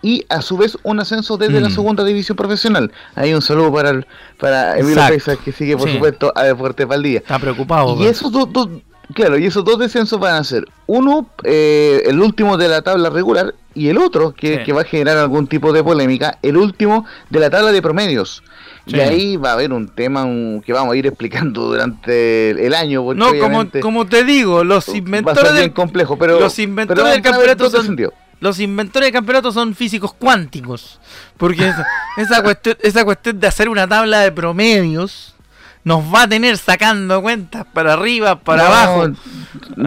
y 0.05 0.23
a 0.29 0.43
su 0.43 0.55
vez 0.55 0.77
un 0.83 0.99
ascenso 0.99 1.35
desde 1.35 1.59
la 1.59 1.69
mm. 1.69 1.71
segunda 1.71 2.03
división 2.03 2.35
profesional. 2.35 2.91
Hay 3.15 3.33
un 3.33 3.41
saludo 3.41 3.73
para 3.73 3.89
el, 3.89 4.05
para 4.39 4.77
Emilio 4.77 5.01
Pesa, 5.09 5.35
que 5.35 5.51
sigue 5.51 5.75
por 5.75 5.89
supuesto 5.89 6.31
a 6.35 6.43
Deportes 6.43 6.85
Valdía. 6.85 7.17
Está 7.17 7.39
preocupado. 7.39 7.97
Y 7.99 8.05
esos 8.05 8.31
dos, 8.31 8.69
claro, 9.15 9.35
y 9.39 9.47
esos 9.47 9.65
dos 9.65 9.79
descensos 9.79 10.19
van 10.19 10.35
a 10.35 10.43
ser 10.43 10.67
uno, 10.85 11.27
eh, 11.43 12.03
el 12.05 12.21
último 12.21 12.55
de 12.55 12.67
la 12.67 12.83
tabla 12.83 13.09
regular, 13.09 13.55
y 13.73 13.87
el 13.87 13.97
otro, 13.97 14.31
que, 14.31 14.63
va 14.73 14.81
a 14.81 14.85
generar 14.85 15.17
algún 15.17 15.47
tipo 15.47 15.73
de 15.73 15.83
polémica, 15.83 16.37
el 16.43 16.55
último 16.55 17.07
de 17.31 17.39
la 17.39 17.49
tabla 17.49 17.71
de 17.71 17.81
promedios. 17.81 18.43
Y 18.85 18.99
ahí 18.99 19.37
va 19.37 19.49
a 19.49 19.53
haber 19.53 19.73
un 19.73 19.87
tema 19.87 20.23
que 20.63 20.71
vamos 20.71 20.93
a 20.93 20.97
ir 20.97 21.07
explicando 21.07 21.63
durante 21.63 22.51
el, 22.51 22.75
año. 22.75 23.15
no, 23.15 23.35
como, 23.39 23.65
como 23.81 24.05
te 24.05 24.23
digo, 24.23 24.63
los 24.63 24.87
inventores. 24.89 25.55
del, 25.55 25.73
complejo, 25.73 26.15
pero. 26.19 26.39
Los 26.39 26.59
inventores 26.59 27.03
del 27.05 27.23
campeonato 27.23 27.71
son, 27.71 27.97
los 28.39 28.59
inventores 28.59 29.07
de 29.07 29.13
campeonatos 29.13 29.53
son 29.53 29.75
físicos 29.75 30.13
cuánticos. 30.13 30.99
Porque 31.37 31.73
esa, 32.17 32.43
cuestión, 32.43 32.77
esa 32.81 33.03
cuestión 33.03 33.39
de 33.39 33.47
hacer 33.47 33.69
una 33.69 33.87
tabla 33.87 34.19
de 34.19 34.31
promedios 34.31 35.35
nos 35.83 36.03
va 36.03 36.23
a 36.23 36.27
tener 36.27 36.57
sacando 36.57 37.21
cuentas 37.21 37.65
para 37.71 37.93
arriba, 37.93 38.39
para 38.39 38.65
abajo. 38.65 39.13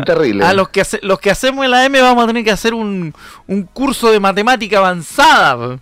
Terrible. 0.07 0.45
A 0.45 0.55
los 0.55 0.69
que, 0.69 0.85
los 1.03 1.19
que 1.19 1.31
hacemos 1.31 1.65
en 1.65 1.73
la 1.73 1.85
M 1.85 2.01
vamos 2.01 2.23
a 2.23 2.27
tener 2.29 2.45
que 2.45 2.53
hacer 2.53 2.73
un, 2.73 3.13
un 3.49 3.63
curso 3.65 4.13
de 4.13 4.21
matemática 4.21 4.79
avanzada. 4.79 5.81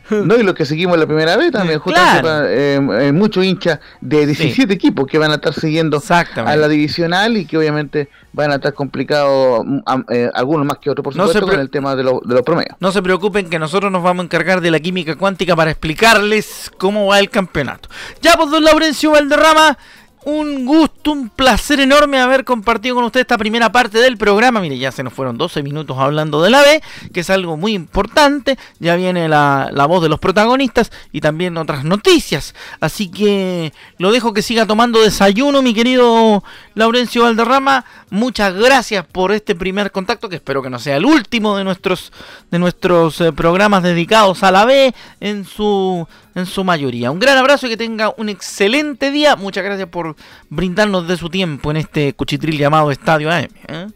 No, 0.10 0.36
y 0.36 0.42
los 0.42 0.54
que 0.54 0.64
seguimos 0.64 0.98
la 0.98 1.06
primera 1.06 1.36
vez 1.36 1.52
también, 1.52 1.78
justamente 1.78 2.28
eh, 2.48 2.80
eh, 3.00 3.12
muchos 3.12 3.44
hinchas 3.44 3.80
de 4.00 4.26
17 4.26 4.72
equipos 4.72 5.06
que 5.06 5.18
van 5.18 5.30
a 5.30 5.34
estar 5.36 5.54
siguiendo 5.54 6.02
a 6.08 6.56
la 6.56 6.68
divisional 6.68 7.36
y 7.36 7.46
que 7.46 7.58
obviamente 7.58 8.08
van 8.32 8.50
a 8.50 8.56
estar 8.56 8.74
complicados, 8.74 9.64
mm, 9.64 9.80
eh, 10.10 10.30
algunos 10.34 10.66
más 10.66 10.78
que 10.78 10.90
otros, 10.90 11.04
por 11.04 11.14
supuesto, 11.14 11.46
con 11.46 11.60
el 11.60 11.70
tema 11.70 11.94
de, 11.94 12.02
de, 12.02 12.34
los 12.34 12.42
promedios. 12.42 12.76
No 12.80 12.92
se 12.92 13.02
preocupen 13.02 13.48
que 13.48 13.58
nosotros 13.58 13.90
nos 13.90 14.02
vamos 14.02 14.22
a 14.22 14.24
encargar 14.24 14.60
de 14.60 14.70
la 14.70 14.80
química 14.80 15.16
cuántica 15.16 15.56
para 15.56 15.70
explicarles 15.70 16.70
cómo 16.78 17.06
va 17.06 17.18
el 17.18 17.30
campeonato. 17.30 17.88
Ya, 18.20 18.34
pues, 18.36 18.50
don 18.50 18.64
Laurencio 18.64 19.12
Valderrama 19.12 19.78
un 20.24 20.66
gusto, 20.66 21.12
un 21.12 21.28
placer 21.28 21.80
enorme 21.80 22.20
haber 22.20 22.44
compartido 22.44 22.94
con 22.94 23.04
usted 23.04 23.20
esta 23.20 23.38
primera 23.38 23.72
parte 23.72 23.98
del 23.98 24.16
programa. 24.16 24.60
Mire, 24.60 24.78
ya 24.78 24.92
se 24.92 25.02
nos 25.02 25.12
fueron 25.12 25.36
12 25.36 25.62
minutos 25.62 25.96
hablando 25.98 26.42
de 26.42 26.50
la 26.50 26.62
B, 26.62 26.82
que 27.12 27.20
es 27.20 27.30
algo 27.30 27.56
muy 27.56 27.72
importante. 27.72 28.58
Ya 28.78 28.94
viene 28.96 29.28
la, 29.28 29.70
voz 29.88 30.02
de 30.02 30.08
los 30.08 30.20
protagonistas 30.20 30.92
y 31.10 31.20
también 31.20 31.56
otras 31.56 31.84
noticias. 31.84 32.54
Así 32.80 33.10
que 33.10 33.72
lo 33.98 34.12
dejo 34.12 34.32
que 34.32 34.42
siga 34.42 34.66
tomando 34.66 35.00
desayuno, 35.00 35.62
mi 35.62 35.74
querido 35.74 36.44
Laurencio 36.74 37.24
Valderrama. 37.24 37.84
Muchas 38.10 38.54
gracias 38.54 39.04
por 39.04 39.32
este 39.32 39.54
primer 39.54 39.90
contacto, 39.90 40.28
que 40.28 40.36
espero 40.36 40.62
que 40.62 40.70
no 40.70 40.78
sea 40.78 40.96
el 40.96 41.04
último 41.04 41.56
de 41.56 41.64
nuestros, 41.64 42.12
de 42.50 42.58
nuestros 42.58 43.20
eh, 43.20 43.32
programas 43.32 43.82
dedicados 43.82 44.42
a 44.42 44.50
la 44.50 44.64
B 44.64 44.94
en 45.20 45.44
su 45.44 46.06
en 46.34 46.46
su 46.46 46.64
mayoría. 46.64 47.10
Un 47.10 47.18
gran 47.18 47.38
abrazo 47.38 47.66
y 47.66 47.70
que 47.70 47.76
tenga 47.76 48.14
un 48.16 48.28
excelente 48.28 49.10
día. 49.10 49.36
Muchas 49.36 49.64
gracias 49.64 49.88
por 49.88 50.16
brindarnos 50.48 51.06
de 51.08 51.16
su 51.16 51.28
tiempo 51.28 51.70
en 51.70 51.78
este 51.78 52.12
cuchitril 52.14 52.58
llamado 52.58 52.90
Estadio 52.90 53.30
AM. 53.30 53.48
¿eh? 53.68 53.86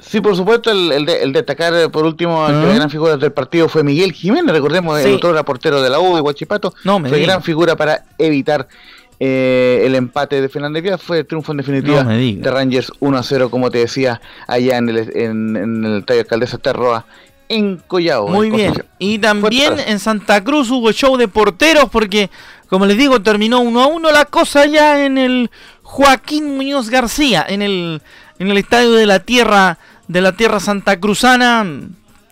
Sí, 0.00 0.20
por 0.20 0.36
supuesto, 0.36 0.70
el, 0.70 1.06
de, 1.06 1.30
destacar 1.32 1.74
eh, 1.74 1.88
por 1.88 2.04
último, 2.04 2.46
la 2.48 2.74
gran 2.74 2.90
figura 2.90 3.16
del 3.16 3.32
partido 3.32 3.68
fue 3.68 3.82
Miguel 3.82 4.12
Jiménez, 4.12 4.54
recordemos, 4.54 5.00
el 5.00 5.14
otro 5.14 5.44
portero 5.44 5.82
de 5.82 5.90
la 5.90 5.98
U 5.98 6.14
de 6.14 6.20
Guachipato, 6.20 6.74
no, 6.84 7.00
fue 7.00 7.20
gran 7.20 7.42
figura 7.42 7.76
para 7.76 8.04
evitar 8.18 8.68
eh, 9.18 9.82
el 9.84 9.94
empate 9.94 10.40
de 10.40 10.48
Fernández 10.48 10.82
Díaz, 10.82 11.02
fue 11.02 11.20
el 11.20 11.26
triunfo 11.26 11.52
en 11.52 11.58
definitiva 11.58 12.04
de 12.04 12.50
Rangers 12.50 12.92
1 13.00 13.16
a 13.16 13.22
0, 13.22 13.50
como 13.50 13.70
te 13.70 13.78
decía, 13.78 14.20
allá 14.46 14.76
en 14.76 14.90
el, 14.90 14.98
en, 15.16 15.56
en 15.56 15.84
el 15.84 15.98
Estadio 16.00 16.20
Alcaldesa 16.20 16.58
Terroa 16.58 17.06
en 17.48 17.76
Collao. 17.86 18.28
Muy 18.28 18.50
bien. 18.50 18.74
Y 18.98 19.18
también 19.18 19.78
en 19.78 19.98
Santa 19.98 20.42
Cruz 20.42 20.70
hubo 20.70 20.92
show 20.92 21.16
de 21.16 21.28
porteros 21.28 21.90
porque, 21.90 22.30
como 22.68 22.86
les 22.86 22.96
digo, 22.96 23.20
terminó 23.22 23.60
uno 23.60 23.82
a 23.82 23.86
uno 23.86 24.10
la 24.10 24.24
cosa 24.24 24.66
ya 24.66 25.04
en 25.04 25.18
el 25.18 25.50
Joaquín 25.82 26.56
Muñoz 26.56 26.90
García, 26.90 27.44
en 27.48 27.62
el, 27.62 28.02
en 28.38 28.50
el 28.50 28.58
estadio 28.58 28.92
de 28.92 29.06
la 29.06 29.20
tierra 29.20 29.78
de 30.08 30.20
la 30.20 30.32
tierra 30.32 30.60
santa 30.60 31.00
cruzana, 31.00 31.66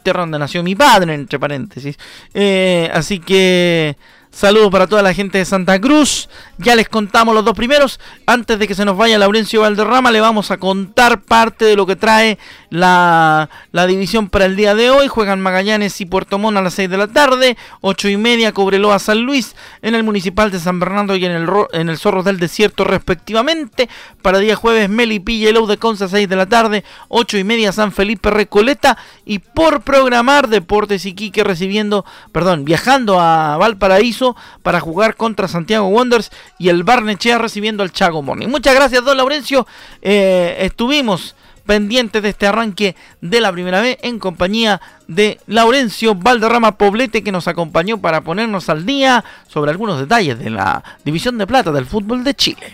tierra 0.02 0.21
donde 0.21 0.38
nació 0.38 0.62
mi 0.62 0.75
padre, 0.75 1.14
entre 1.14 1.38
paréntesis. 1.38 1.99
Eh, 2.33 2.90
así 2.92 3.18
que 3.18 3.97
Saludos 4.35 4.73
para 4.73 4.88
toda 4.88 5.00
la 5.00 5.14
gente 5.14 5.38
de 5.38 5.45
Santa 5.45 5.81
Cruz. 5.81 6.29
Ya 6.59 6.75
les 6.75 6.88
contamos 6.88 7.37
los 7.37 7.45
dos 7.45 7.55
primeros. 7.55 8.00
Antes 8.26 8.59
de 8.59 8.67
que 8.67 8.75
se 8.75 8.85
nos 8.85 8.97
vaya 8.97 9.17
Laurencio 9.17 9.61
Valderrama, 9.61 10.11
le 10.11 10.21
vamos 10.21 10.50
a 10.50 10.57
contar 10.57 11.23
parte 11.23 11.64
de 11.64 11.76
lo 11.76 11.87
que 11.87 11.95
trae 11.95 12.37
la, 12.69 13.49
división 13.87 14.29
para 14.29 14.47
el 14.47 14.57
día 14.57 14.75
de 14.75 14.91
hoy. 14.91 15.07
Juegan 15.07 15.41
Magallanes 15.41 16.00
y 16.00 16.07
Puerto 16.07 16.37
Montt 16.38 16.59
a 16.59 16.62
las 16.62 16.75
6 16.75 16.91
de 16.91 16.97
la 16.97 17.07
tarde. 17.07 17.57
8 17.81 18.09
y 18.09 18.17
media 18.17 18.50
Cobreloa 18.50 18.99
San 18.99 19.21
Luis 19.21 19.55
en 19.83 19.95
el 19.95 20.03
Municipal 20.03 20.50
de 20.50 20.59
San 20.59 20.81
Bernardo 20.81 21.14
y 21.14 21.25
en 21.25 21.31
el, 21.31 21.49
en 21.73 21.88
el 21.88 21.97
Zorros 21.97 22.25
del 22.25 22.41
Desierto 22.41 22.83
respectivamente. 22.83 23.88
Para 24.21 24.41
día 24.41 24.57
jueves 24.57 24.91
Melipilla 24.91 25.50
y 25.50 25.53
Low 25.53 25.69
de 25.69 25.76
Conza 25.76 26.09
6 26.09 26.29
de 26.29 26.37
la 26.37 26.47
tarde. 26.47 26.83
8 27.07 27.38
y 27.38 27.45
media 27.45 27.71
San 27.71 27.93
Felipe 27.93 28.31
Recoleta. 28.31 28.99
Y 29.25 29.38
por 29.38 29.83
programar 29.83 30.49
Deportes 30.49 31.07
Iquique 31.07 31.45
recibiendo, 31.45 32.05
perdón, 32.33 32.64
viajando 32.64 33.21
a 33.21 33.57
Valparaíso 33.59 34.24
para 34.62 34.81
jugar 34.81 35.16
contra 35.16 35.49
Santiago 35.49 35.88
Wonders 35.88 36.31
y 36.59 36.69
el 36.69 36.85
Barnechea 36.85 37.38
recibiendo 37.38 37.83
al 37.83 37.93
Chago 37.93 38.23
Morning. 38.23 38.49
Muchas 38.49 38.75
gracias, 38.75 39.04
don 39.04 39.16
Laurencio. 39.16 39.66
Eh, 40.02 40.57
estuvimos 40.61 41.35
pendientes 41.66 42.23
de 42.23 42.28
este 42.28 42.47
arranque 42.47 42.95
de 43.21 43.40
la 43.40 43.52
primera 43.52 43.81
vez 43.81 43.99
en 44.02 44.19
compañía 44.19 44.81
de 45.09 45.40
Laurencio 45.47 46.14
Valderrama 46.14 46.76
Poblete 46.76 47.23
que 47.23 47.33
nos 47.33 47.49
acompañó 47.49 47.99
para 47.99 48.21
ponernos 48.23 48.69
al 48.69 48.87
día 48.87 49.25
sobre 49.49 49.71
algunos 49.71 49.99
detalles 49.99 50.38
de 50.38 50.50
la 50.50 50.83
división 51.04 51.38
de 51.38 51.47
plata 51.47 51.73
del 51.73 51.87
fútbol 51.87 52.25
de 52.25 52.35
Chile. 52.35 52.73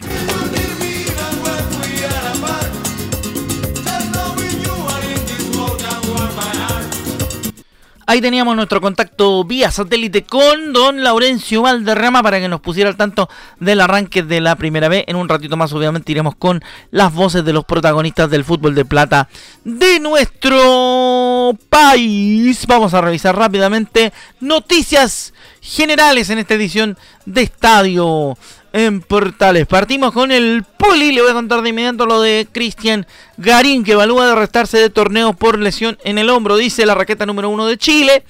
Ahí 8.11 8.21
teníamos 8.21 8.57
nuestro 8.57 8.81
contacto 8.81 9.45
vía 9.45 9.71
satélite 9.71 10.25
con 10.25 10.73
don 10.73 11.05
Laurencio 11.05 11.63
Valderrama 11.63 12.25
para 12.25 12.41
que 12.41 12.49
nos 12.49 12.61
pusiera 12.61 12.91
al 12.91 12.97
tanto 12.97 13.29
del 13.61 13.81
arranque 13.81 14.25
de 14.25 14.41
la 14.41 14.57
primera 14.57 14.89
vez. 14.89 15.05
En 15.07 15.15
un 15.15 15.29
ratito 15.29 15.57
más, 15.57 15.73
obviamente, 15.73 16.11
iremos 16.11 16.35
con 16.35 16.61
las 16.91 17.15
voces 17.15 17.45
de 17.45 17.53
los 17.53 17.65
protagonistas 17.65 18.29
del 18.29 18.43
fútbol 18.43 18.75
de 18.75 18.85
plata 18.85 19.29
de 19.63 20.01
nuestro 20.01 21.57
país. 21.69 22.67
Vamos 22.67 22.95
a 22.95 23.01
revisar 23.01 23.37
rápidamente 23.37 24.13
noticias 24.41 25.33
generales 25.61 26.31
en 26.31 26.39
esta 26.39 26.55
edición 26.55 26.99
de 27.27 27.43
Estadio 27.43 28.37
en 28.73 29.01
Portales. 29.01 29.67
Partimos 29.67 30.13
con 30.13 30.33
el 30.33 30.65
Poli. 30.77 31.13
Le 31.13 31.23
voy 31.23 31.31
a 31.31 31.35
contar 31.35 31.63
de 31.63 31.71
inmediato 31.71 32.07
lo 32.07 32.21
de 32.21 32.47
Cristian 32.51 33.07
Garín, 33.37 33.85
que 33.85 33.93
evalúa 33.93 34.27
de 34.27 34.35
restarse 34.35 34.79
de 34.79 34.91
torneos 34.91 35.37
por 35.37 35.59
lesión 35.59 35.99
en 36.05 36.19
el 36.19 36.31
hombro. 36.31 36.57
Dice 36.57 36.87
la 36.87 36.95
raqueta 36.95 37.27
número 37.27 37.49
uno 37.49 37.67
de 37.67 37.79
Chile 37.79 38.25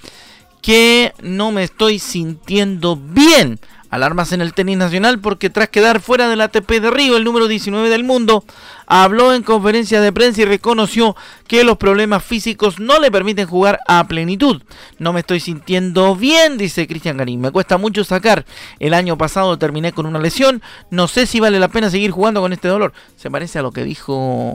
que 0.63 1.13
no 1.23 1.53
me 1.53 1.65
estoy 1.65 1.99
sintiendo 1.99 2.97
bien. 2.97 3.59
Alarmas 3.91 4.33
en 4.33 4.41
el 4.41 4.55
tenis 4.55 4.79
nacional 4.79 5.19
porque 5.19 5.51
tras 5.51 5.69
quedar 5.69 6.01
fuera 6.01 6.29
del 6.29 6.41
ATP 6.41 6.71
de 6.81 6.91
Río, 6.91 7.17
el 7.17 7.25
número 7.25 7.49
19 7.49 7.89
del 7.89 8.05
mundo, 8.05 8.45
habló 8.87 9.35
en 9.35 9.43
conferencia 9.43 10.01
de 10.01 10.13
prensa 10.13 10.43
y 10.43 10.45
reconoció 10.45 11.17
que 11.49 11.65
los 11.65 11.77
problemas 11.77 12.25
físicos 12.25 12.79
no 12.79 13.01
le 13.01 13.11
permiten 13.11 13.49
jugar 13.49 13.81
a 13.89 14.07
plenitud. 14.07 14.63
No 14.99 15.13
me 15.13 15.21
estoy 15.21 15.41
sintiendo 15.41 16.15
bien, 16.15 16.57
dice 16.57 16.87
Cristian 16.87 17.17
Garín. 17.17 17.41
Me 17.41 17.51
cuesta 17.51 17.79
mucho 17.79 18.05
sacar. 18.05 18.47
El 18.79 18.95
año 18.95 19.19
pasado 19.19 19.59
terminé 19.59 19.93
con 19.93 20.07
una 20.07 20.21
lesión. 20.21 20.63
No 20.91 21.09
sé 21.09 21.27
si 21.27 21.41
vale 21.41 21.59
la 21.59 21.69
pena 21.69 21.91
seguir 21.91 22.13
jugando 22.13 22.41
con 22.41 22.53
este 22.53 22.69
dolor. 22.69 22.93
Se 23.17 23.31
parece 23.31 23.59
a 23.59 23.63
lo 23.63 23.73
que 23.73 23.83
dijo 23.83 24.55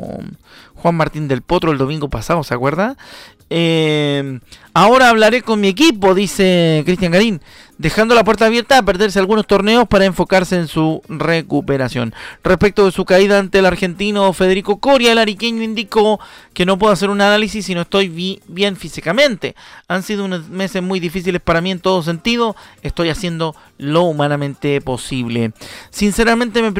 Juan 0.76 0.96
Martín 0.96 1.28
del 1.28 1.42
Potro 1.42 1.72
el 1.72 1.78
domingo 1.78 2.10
pasado, 2.10 2.44
¿se 2.44 2.54
acuerda? 2.54 2.96
Eh, 3.50 4.40
ahora 4.74 5.10
hablaré 5.10 5.44
con 5.44 5.62
mi 5.62 5.68
equipo, 5.68 6.16
dice 6.16 6.82
Cristian 6.86 7.12
Garín, 7.12 7.42
dejando 7.78 8.16
la 8.16 8.24
puerta 8.24 8.48
abierta 8.48 8.78
a 8.78 8.84
perderse 8.84 9.20
algunos 9.20 9.46
torneos 9.46 9.88
para 9.88 10.06
enfocarse 10.06 10.56
en 10.56 10.68
su 10.68 11.02
recuperación. 11.08 12.14
Respecto 12.44 12.86
de 12.86 12.92
su 12.92 13.06
caída 13.06 13.38
ante 13.38 13.60
el 13.60 13.66
argentino 13.66 14.34
Federico 14.34 14.80
Coria, 14.80 15.12
el 15.12 15.20
ariqueño 15.20 15.62
indicó 15.62 16.20
que 16.54 16.66
no 16.66 16.80
puedo 16.80 16.92
hacer 16.94 17.10
un 17.10 17.22
análisis 17.22 17.66
si 17.66 17.76
no 17.76 17.82
estoy 17.82 18.42
bien 18.48 18.76
físicamente. 18.76 19.56
Han 19.88 20.04
sido 20.04 20.26
unos 20.26 20.50
meses 20.50 20.82
muy 20.82 21.00
difíciles 21.00 21.42
para 21.42 21.62
mí 21.62 21.72
en 21.72 21.80
todo 21.80 22.02
sentido. 22.02 22.56
Estoy 22.82 23.10
haciendo 23.10 23.56
lo 23.78 24.04
humanamente 24.04 24.82
posible. 24.82 25.52
Sinceramente 25.92 26.62
me 26.62 26.72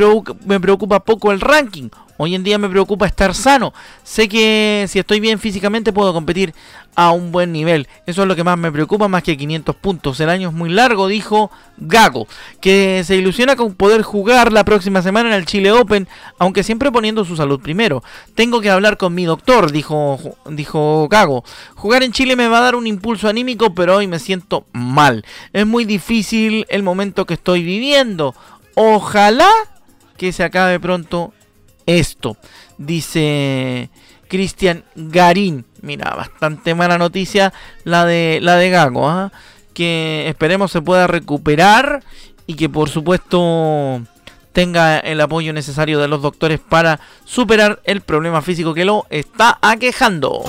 me 0.46 0.60
preocupa 0.60 1.04
poco 1.04 1.32
el 1.32 1.42
ranking 1.42 1.90
Hoy 2.18 2.36
en 2.36 2.44
día 2.44 2.58
me 2.58 2.70
preocupa 2.70 3.06
estar 3.06 3.34
sano. 3.34 3.74
Sé 4.04 4.30
que 4.30 4.86
si 4.88 5.00
estoy 5.00 5.20
bien 5.20 5.40
físicamente 5.40 5.92
puedo 5.92 6.14
competir 6.14 6.54
a 6.96 7.12
un 7.12 7.32
buen 7.32 7.52
nivel. 7.52 7.88
Eso 8.06 8.22
es 8.22 8.28
lo 8.28 8.36
que 8.36 8.44
más 8.44 8.58
me 8.58 8.72
preocupa, 8.72 9.08
más 9.08 9.22
que 9.24 9.36
500 9.36 9.76
puntos. 9.76 10.20
El 10.20 10.30
año 10.30 10.50
es 10.50 10.56
muy 10.56 10.70
largo, 10.70 11.08
dijo 11.08 11.52
Gago, 11.78 12.28
que 12.62 13.04
se 13.06 13.18
ilusiona 13.18 13.56
con 13.56 13.76
poder 13.76 14.02
jugar 14.02 14.54
la 14.54 14.64
próxima 14.64 15.02
semana 15.02 15.30
en 15.30 15.36
el 15.36 15.46
Chile 15.46 15.72
Open, 15.72 16.08
aunque 16.40 16.64
siempre 16.64 16.92
poniendo 16.92 17.26
su 17.26 17.36
salud 17.36 17.60
primero. 17.60 18.02
Tengo 18.34 18.62
que 18.62 18.70
hablar 18.70 18.98
con 18.98 19.14
mi 19.14 19.26
doctor, 19.26 19.72
dijo, 19.72 20.38
dijo 20.50 21.08
Gago. 21.10 21.44
Jugar 21.76 22.04
en 22.04 22.14
Chile 22.14 22.36
me 22.36 22.48
va 22.48 22.60
a 22.60 22.62
dar 22.62 22.76
un 22.76 22.88
impulso 22.88 23.28
anímico, 23.28 23.74
pero 23.76 23.98
hoy 23.98 24.08
me 24.08 24.20
siento 24.20 24.66
mal. 24.72 25.26
Es 25.52 25.68
muy 25.68 25.84
difícil 25.84 26.66
el 26.70 26.84
momento 26.84 27.26
que 27.26 27.34
estoy 27.34 27.64
viviendo. 27.64 28.34
Ojalá 28.76 29.50
que 30.18 30.32
se 30.32 30.44
acabe 30.44 30.80
pronto 30.80 31.34
esto. 31.86 32.38
Dice 32.78 33.90
Cristian 34.28 34.84
Garín. 34.96 35.66
Mira, 35.82 36.12
bastante 36.12 36.76
mala 36.76 36.98
noticia 36.98 37.54
la 37.84 38.06
de 38.06 38.40
la 38.42 38.56
de 38.56 38.70
Gago. 38.70 39.08
¿ah? 39.10 39.32
Que 39.74 40.26
esperemos 40.28 40.72
se 40.72 40.82
pueda 40.82 41.08
recuperar 41.08 42.04
y 42.48 42.56
que 42.56 42.70
por 42.70 42.90
supuesto 42.90 44.02
tenga 44.54 45.00
el 45.00 45.20
apoyo 45.20 45.52
necesario 45.52 46.00
de 46.00 46.08
los 46.08 46.22
doctores 46.22 46.60
para 46.60 47.00
superar 47.26 47.82
el 47.84 48.02
problema 48.02 48.42
físico 48.42 48.74
que 48.74 48.86
lo 48.86 49.06
está 49.10 49.60
aquejando. 49.62 50.44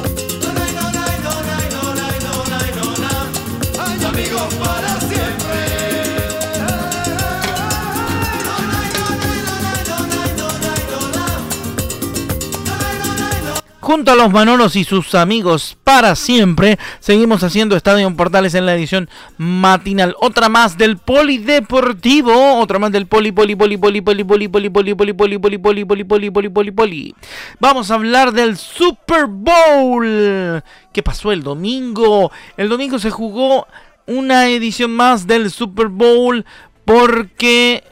Junto 13.86 14.10
a 14.10 14.16
los 14.16 14.32
Manolos 14.32 14.74
y 14.74 14.82
sus 14.82 15.14
amigos 15.14 15.78
para 15.84 16.16
siempre. 16.16 16.76
Seguimos 16.98 17.44
haciendo 17.44 17.76
Estadio 17.76 18.12
Portales 18.16 18.56
en 18.56 18.66
la 18.66 18.74
edición 18.74 19.08
matinal. 19.38 20.16
Otra 20.20 20.48
más 20.48 20.76
del 20.76 20.96
Polideportivo. 20.96 22.58
Otra 22.58 22.80
más 22.80 22.90
del 22.90 23.06
Poli, 23.06 23.30
Poli, 23.30 23.54
Poli, 23.54 23.78
Poli, 23.78 24.02
Poli, 24.02 24.24
Poli, 24.24 24.48
Poli, 24.48 24.66
Poli, 24.66 24.94
Poli, 24.94 25.14
Poli, 25.14 25.38
Poli, 25.38 25.84
Poli, 25.84 26.04
Poli, 26.04 26.30
Poli, 26.30 26.48
Poli, 26.48 26.70
Poli. 26.72 27.14
Vamos 27.60 27.92
a 27.92 27.94
hablar 27.94 28.32
del 28.32 28.56
Super 28.56 29.26
Bowl. 29.26 30.64
¿Qué 30.92 31.04
pasó 31.04 31.30
el 31.30 31.44
domingo? 31.44 32.32
El 32.56 32.68
domingo 32.68 32.98
se 32.98 33.12
jugó 33.12 33.68
una 34.06 34.48
edición 34.48 34.96
más 34.96 35.28
del 35.28 35.52
Super 35.52 35.86
Bowl 35.86 36.44
porque, 36.84 37.84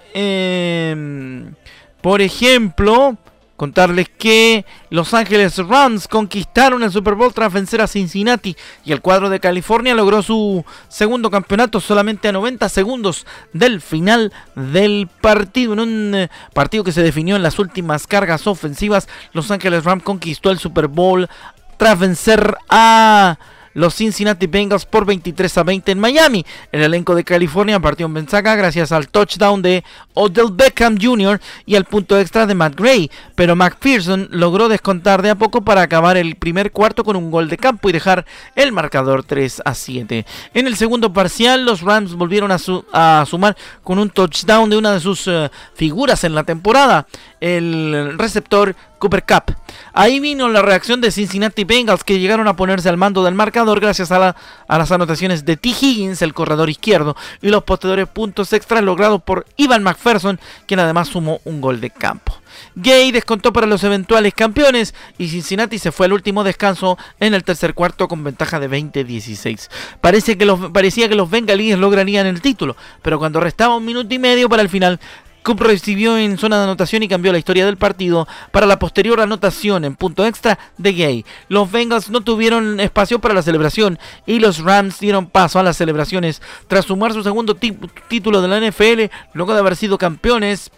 por 2.00 2.20
ejemplo, 2.20 3.16
Contarles 3.56 4.08
que 4.08 4.64
Los 4.90 5.14
Ángeles 5.14 5.58
Rams 5.58 6.08
conquistaron 6.08 6.82
el 6.82 6.90
Super 6.90 7.14
Bowl 7.14 7.32
tras 7.32 7.52
vencer 7.52 7.80
a 7.80 7.86
Cincinnati 7.86 8.56
y 8.84 8.90
el 8.90 9.00
cuadro 9.00 9.30
de 9.30 9.38
California 9.38 9.94
logró 9.94 10.22
su 10.22 10.64
segundo 10.88 11.30
campeonato 11.30 11.80
solamente 11.80 12.26
a 12.26 12.32
90 12.32 12.68
segundos 12.68 13.26
del 13.52 13.80
final 13.80 14.32
del 14.56 15.08
partido. 15.20 15.74
En 15.74 15.80
un 15.80 16.14
eh, 16.14 16.30
partido 16.52 16.82
que 16.82 16.92
se 16.92 17.02
definió 17.02 17.36
en 17.36 17.44
las 17.44 17.60
últimas 17.60 18.08
cargas 18.08 18.46
ofensivas, 18.48 19.08
Los 19.32 19.52
Ángeles 19.52 19.84
Rams 19.84 20.02
conquistó 20.02 20.50
el 20.50 20.58
Super 20.58 20.88
Bowl 20.88 21.28
tras 21.76 21.98
vencer 21.98 22.56
a 22.68 23.38
los 23.74 23.94
Cincinnati 23.94 24.46
Bengals 24.46 24.86
por 24.86 25.04
23 25.04 25.58
a 25.58 25.62
20 25.62 25.92
en 25.92 25.98
Miami. 25.98 26.46
El 26.72 26.82
elenco 26.82 27.14
de 27.14 27.24
California 27.24 27.80
partió 27.80 28.06
en 28.06 28.14
Benzaga 28.14 28.54
gracias 28.56 28.92
al 28.92 29.08
touchdown 29.08 29.62
de 29.62 29.84
Odell 30.14 30.52
Beckham 30.52 30.96
Jr. 31.00 31.40
y 31.66 31.76
al 31.76 31.84
punto 31.84 32.18
extra 32.18 32.46
de 32.46 32.54
Matt 32.54 32.76
Gray, 32.76 33.10
pero 33.34 33.56
McPherson 33.56 34.28
logró 34.30 34.68
descontar 34.68 35.22
de 35.22 35.30
a 35.30 35.34
poco 35.34 35.62
para 35.62 35.82
acabar 35.82 36.16
el 36.16 36.36
primer 36.36 36.72
cuarto 36.72 37.04
con 37.04 37.16
un 37.16 37.30
gol 37.30 37.48
de 37.48 37.56
campo 37.56 37.88
y 37.88 37.92
dejar 37.92 38.24
el 38.54 38.72
marcador 38.72 39.24
3 39.24 39.62
a 39.64 39.74
7. 39.74 40.24
En 40.54 40.66
el 40.66 40.76
segundo 40.76 41.12
parcial, 41.12 41.64
los 41.64 41.80
Rams 41.82 42.14
volvieron 42.14 42.50
a, 42.52 43.24
sumar 43.26 43.56
con 43.82 43.98
un 43.98 44.10
touchdown 44.10 44.70
de 44.70 44.76
una 44.76 44.92
de 44.92 45.00
sus 45.00 45.26
eh, 45.26 45.50
figuras 45.74 46.24
en 46.24 46.34
la 46.34 46.44
temporada, 46.44 47.06
el 47.40 48.14
receptor 48.18 48.74
Cooper 48.98 49.24
Cup. 49.24 49.63
Ahí 49.96 50.18
vino 50.18 50.48
la 50.48 50.60
reacción 50.60 51.00
de 51.00 51.12
Cincinnati 51.12 51.62
Bengals 51.62 52.02
que 52.02 52.18
llegaron 52.18 52.48
a 52.48 52.56
ponerse 52.56 52.88
al 52.88 52.96
mando 52.96 53.22
del 53.22 53.36
marcador 53.36 53.78
gracias 53.78 54.10
a, 54.10 54.34
las 54.68 54.90
anotaciones 54.90 55.44
de 55.44 55.56
T. 55.56 55.68
Higgins, 55.68 56.20
el 56.20 56.34
corredor 56.34 56.68
izquierdo, 56.68 57.16
y 57.40 57.48
los 57.48 57.62
posteriores 57.62 58.08
puntos 58.08 58.52
extras 58.52 58.82
logrados 58.82 59.22
por 59.22 59.46
Ivan 59.56 59.84
McPherson, 59.84 60.40
quien 60.66 60.80
además 60.80 61.08
sumó 61.08 61.40
un 61.44 61.60
gol 61.60 61.80
de 61.80 61.90
campo. 61.90 62.36
Gay 62.74 63.12
descontó 63.12 63.52
para 63.52 63.66
los 63.66 63.84
eventuales 63.84 64.34
campeones 64.34 64.94
y 65.18 65.28
Cincinnati 65.28 65.78
se 65.78 65.92
fue 65.92 66.06
al 66.06 66.12
último 66.12 66.44
descanso 66.44 66.98
en 67.20 67.34
el 67.34 67.44
tercer 67.44 67.74
cuarto 67.74 68.08
con 68.08 68.24
ventaja 68.24 68.58
de 68.60 68.68
20-16. 68.68 69.68
Parece 70.00 70.36
que 70.36 70.44
los, 70.44 70.70
parecía 70.72 71.08
que 71.08 71.14
los 71.14 71.30
bengalíes 71.30 71.78
lograrían 71.78 72.26
el 72.26 72.40
título, 72.40 72.76
pero 73.02 73.18
cuando 73.18 73.40
restaba 73.40 73.76
un 73.76 73.84
minuto 73.84 74.12
y 74.12 74.18
medio 74.18 74.48
para 74.48 74.62
el 74.62 74.68
final, 74.68 75.00
Cup 75.44 75.60
recibió 75.60 76.16
en 76.16 76.38
zona 76.38 76.56
de 76.56 76.64
anotación 76.64 77.02
y 77.02 77.08
cambió 77.08 77.30
la 77.30 77.38
historia 77.38 77.66
del 77.66 77.76
partido 77.76 78.26
para 78.50 78.66
la 78.66 78.78
posterior 78.78 79.20
anotación 79.20 79.84
en 79.84 79.94
punto 79.94 80.24
extra 80.26 80.58
de 80.78 80.92
Gay. 80.94 81.24
Los 81.48 81.70
Bengals 81.70 82.08
no 82.08 82.22
tuvieron 82.22 82.80
espacio 82.80 83.20
para 83.20 83.34
la 83.34 83.42
celebración 83.42 83.98
y 84.26 84.40
los 84.40 84.58
Rams 84.58 84.98
dieron 84.98 85.26
paso 85.26 85.58
a 85.58 85.62
las 85.62 85.76
celebraciones 85.76 86.40
tras 86.66 86.86
sumar 86.86 87.12
su 87.12 87.22
segundo 87.22 87.54
título 87.54 88.40
de 88.40 88.48
la 88.48 88.58
NFL 88.58 89.14
luego 89.34 89.52
de 89.52 89.60
haber 89.60 89.76
sido 89.76 89.98
campeones 89.98 90.70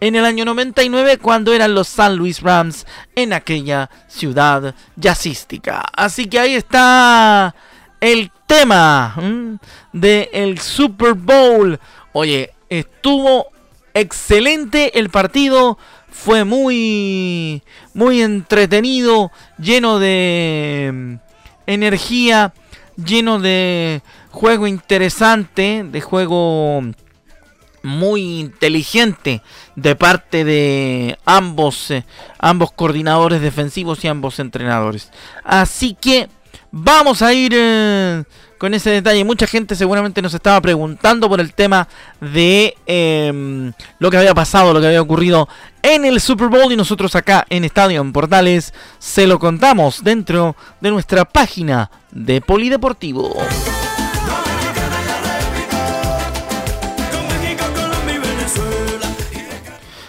en 0.00 0.16
el 0.16 0.24
año 0.24 0.44
99 0.44 1.18
cuando 1.18 1.52
eran 1.52 1.74
los 1.74 1.88
San 1.88 2.16
Luis 2.16 2.40
Rams 2.42 2.86
en 3.14 3.32
aquella 3.32 3.90
ciudad 4.08 4.74
jazzística. 4.96 5.84
Así 5.92 6.26
que 6.26 6.38
ahí 6.38 6.54
está 6.54 7.54
el 8.00 8.30
tema 8.46 9.14
del 9.92 10.58
Super 10.60 11.14
Bowl. 11.14 11.78
Oye, 12.12 12.52
estuvo 12.68 13.51
excelente 13.94 14.98
el 14.98 15.10
partido, 15.10 15.78
fue 16.10 16.44
muy 16.44 17.62
muy 17.94 18.22
entretenido, 18.22 19.32
lleno 19.58 19.98
de 19.98 20.90
mm, 20.92 21.14
energía, 21.66 22.52
lleno 22.96 23.38
de 23.38 24.02
juego 24.30 24.66
interesante, 24.66 25.84
de 25.90 26.00
juego 26.00 26.82
muy 27.82 28.40
inteligente 28.40 29.42
de 29.74 29.96
parte 29.96 30.44
de 30.44 31.18
ambos 31.24 31.90
eh, 31.90 32.04
ambos 32.38 32.70
coordinadores 32.72 33.40
defensivos 33.40 34.04
y 34.04 34.08
ambos 34.08 34.38
entrenadores. 34.38 35.10
Así 35.44 35.96
que 36.00 36.28
vamos 36.70 37.22
a 37.22 37.32
ir 37.32 37.52
eh, 37.54 38.22
con 38.62 38.74
ese 38.74 38.90
detalle. 38.90 39.24
Mucha 39.24 39.48
gente 39.48 39.74
seguramente 39.74 40.22
nos 40.22 40.34
estaba 40.34 40.60
preguntando 40.60 41.28
por 41.28 41.40
el 41.40 41.52
tema 41.52 41.88
de 42.20 42.76
em, 42.86 43.72
lo 43.98 44.08
que 44.08 44.18
había 44.18 44.36
pasado, 44.36 44.72
lo 44.72 44.80
que 44.80 44.86
había 44.86 45.02
ocurrido 45.02 45.48
en 45.82 46.04
el 46.04 46.20
Super 46.20 46.46
Bowl 46.46 46.72
y 46.72 46.76
nosotros 46.76 47.16
acá 47.16 47.44
en 47.50 47.64
Estadio 47.64 48.00
en 48.00 48.12
Portales 48.12 48.72
se 49.00 49.26
lo 49.26 49.40
contamos 49.40 50.04
dentro 50.04 50.54
de 50.80 50.92
nuestra 50.92 51.24
página 51.24 51.90
de 52.12 52.40
Polideportivo. 52.40 53.34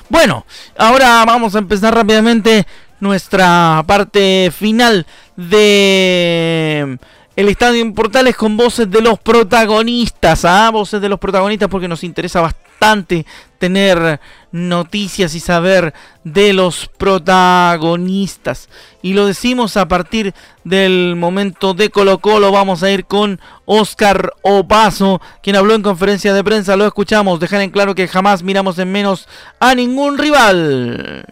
Bueno, 0.10 0.46
ahora 0.78 1.26
vamos 1.26 1.56
a 1.56 1.58
empezar 1.58 1.96
rápidamente 1.96 2.68
nuestra 3.00 3.84
parte 3.88 4.52
final 4.56 5.08
de 5.36 7.00
el 7.36 7.50
estadio 7.50 7.82
en 7.82 7.94
Portales 7.94 8.36
con 8.36 8.56
voces 8.56 8.90
de 8.90 9.02
los 9.02 9.18
protagonistas, 9.20 10.46
¿ah? 10.46 10.70
voces 10.72 11.02
de 11.02 11.10
los 11.10 11.20
protagonistas 11.20 11.68
porque 11.68 11.88
nos 11.88 12.04
interesa 12.04 12.42
bastante 12.42 13.26
tener 13.58 14.20
noticias 14.52 15.34
y 15.34 15.40
saber 15.40 15.94
de 16.24 16.54
los 16.54 16.90
protagonistas. 16.98 18.70
Y 19.02 19.14
lo 19.14 19.26
decimos 19.26 19.78
a 19.78 19.88
partir 19.88 20.34
del 20.64 21.16
momento 21.16 21.74
de 21.74 21.90
Colo 21.90 22.20
Colo, 22.20 22.52
vamos 22.52 22.84
a 22.84 22.92
ir 22.92 23.06
con 23.06 23.40
Oscar 23.66 24.34
Opaso, 24.44 25.20
quien 25.42 25.56
habló 25.56 25.74
en 25.74 25.82
conferencia 25.82 26.34
de 26.34 26.44
prensa, 26.44 26.76
lo 26.76 26.86
escuchamos, 26.86 27.40
dejar 27.40 27.62
en 27.62 27.72
claro 27.72 27.96
que 27.96 28.08
jamás 28.08 28.44
miramos 28.44 28.78
en 28.78 28.92
menos 28.92 29.28
a 29.60 29.74
ningún 29.74 30.20
rival. 30.20 31.26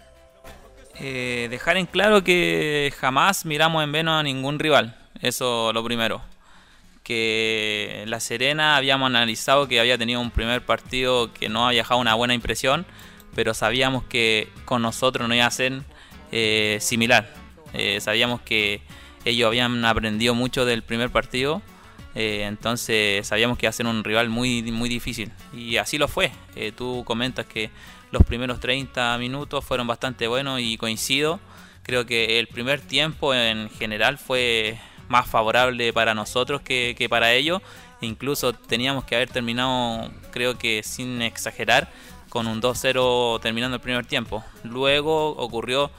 Eh, 0.99 1.47
dejar 1.49 1.77
en 1.77 1.85
claro 1.85 2.23
que 2.23 2.91
jamás 2.99 3.45
miramos 3.45 3.83
en 3.83 3.91
menos 3.91 4.19
a 4.19 4.23
ningún 4.23 4.57
rival 4.57 5.00
eso 5.21 5.71
lo 5.73 5.83
primero. 5.83 6.21
Que 7.03 8.03
La 8.07 8.19
Serena 8.19 8.77
habíamos 8.77 9.07
analizado 9.07 9.67
que 9.67 9.79
había 9.79 9.97
tenido 9.97 10.21
un 10.21 10.31
primer 10.31 10.65
partido 10.65 11.33
que 11.33 11.49
no 11.49 11.67
había 11.67 11.81
dejado 11.81 11.99
una 11.99 12.15
buena 12.15 12.33
impresión, 12.33 12.85
pero 13.35 13.53
sabíamos 13.53 14.03
que 14.03 14.49
con 14.65 14.81
nosotros 14.81 15.27
no 15.27 15.35
iba 15.35 15.45
a 15.45 15.51
ser 15.51 15.81
eh, 16.31 16.77
similar. 16.81 17.33
Eh, 17.73 17.99
sabíamos 18.01 18.41
que 18.41 18.81
ellos 19.25 19.47
habían 19.47 19.83
aprendido 19.85 20.35
mucho 20.35 20.65
del 20.65 20.83
primer 20.83 21.09
partido, 21.09 21.61
eh, 22.15 22.43
entonces 22.45 23.25
sabíamos 23.25 23.57
que 23.57 23.65
iba 23.65 23.69
a 23.69 23.73
ser 23.73 23.85
un 23.85 24.03
rival 24.03 24.29
muy, 24.29 24.61
muy 24.71 24.89
difícil. 24.89 25.31
Y 25.53 25.77
así 25.77 25.97
lo 25.97 26.07
fue. 26.07 26.31
tú 26.75 27.03
comentas 27.05 27.45
que 27.45 27.69
los 28.11 28.23
primeros 28.23 28.59
30 28.59 29.17
minutos 29.17 29.63
fueron 29.63 29.87
bastante 29.87 30.27
buenos 30.27 30.59
y 30.59 30.77
coincido. 30.77 31.39
Creo 31.83 32.05
que 32.05 32.39
el 32.39 32.47
primer 32.47 32.81
tiempo 32.81 33.33
en 33.33 33.69
general 33.69 34.17
fue 34.17 34.79
más 35.11 35.27
favorable 35.27 35.93
para 35.93 36.15
nosotros 36.15 36.61
que, 36.61 37.07
para 37.09 37.33
ellos. 37.33 37.61
Incluso 37.99 38.53
teníamos 38.53 39.03
que 39.03 39.15
haber 39.15 39.29
terminado, 39.29 40.09
creo 40.31 40.57
que 40.57 40.81
sin 40.81 41.21
exagerar, 41.21 41.91
con 42.29 42.47
un 42.47 42.61
2-0 42.61 43.39
terminando 43.41 43.75
el 43.75 43.81
primer 43.81 44.05
tiempo. 44.05 44.43
Luego 44.63 45.31
ocurrió 45.31 45.91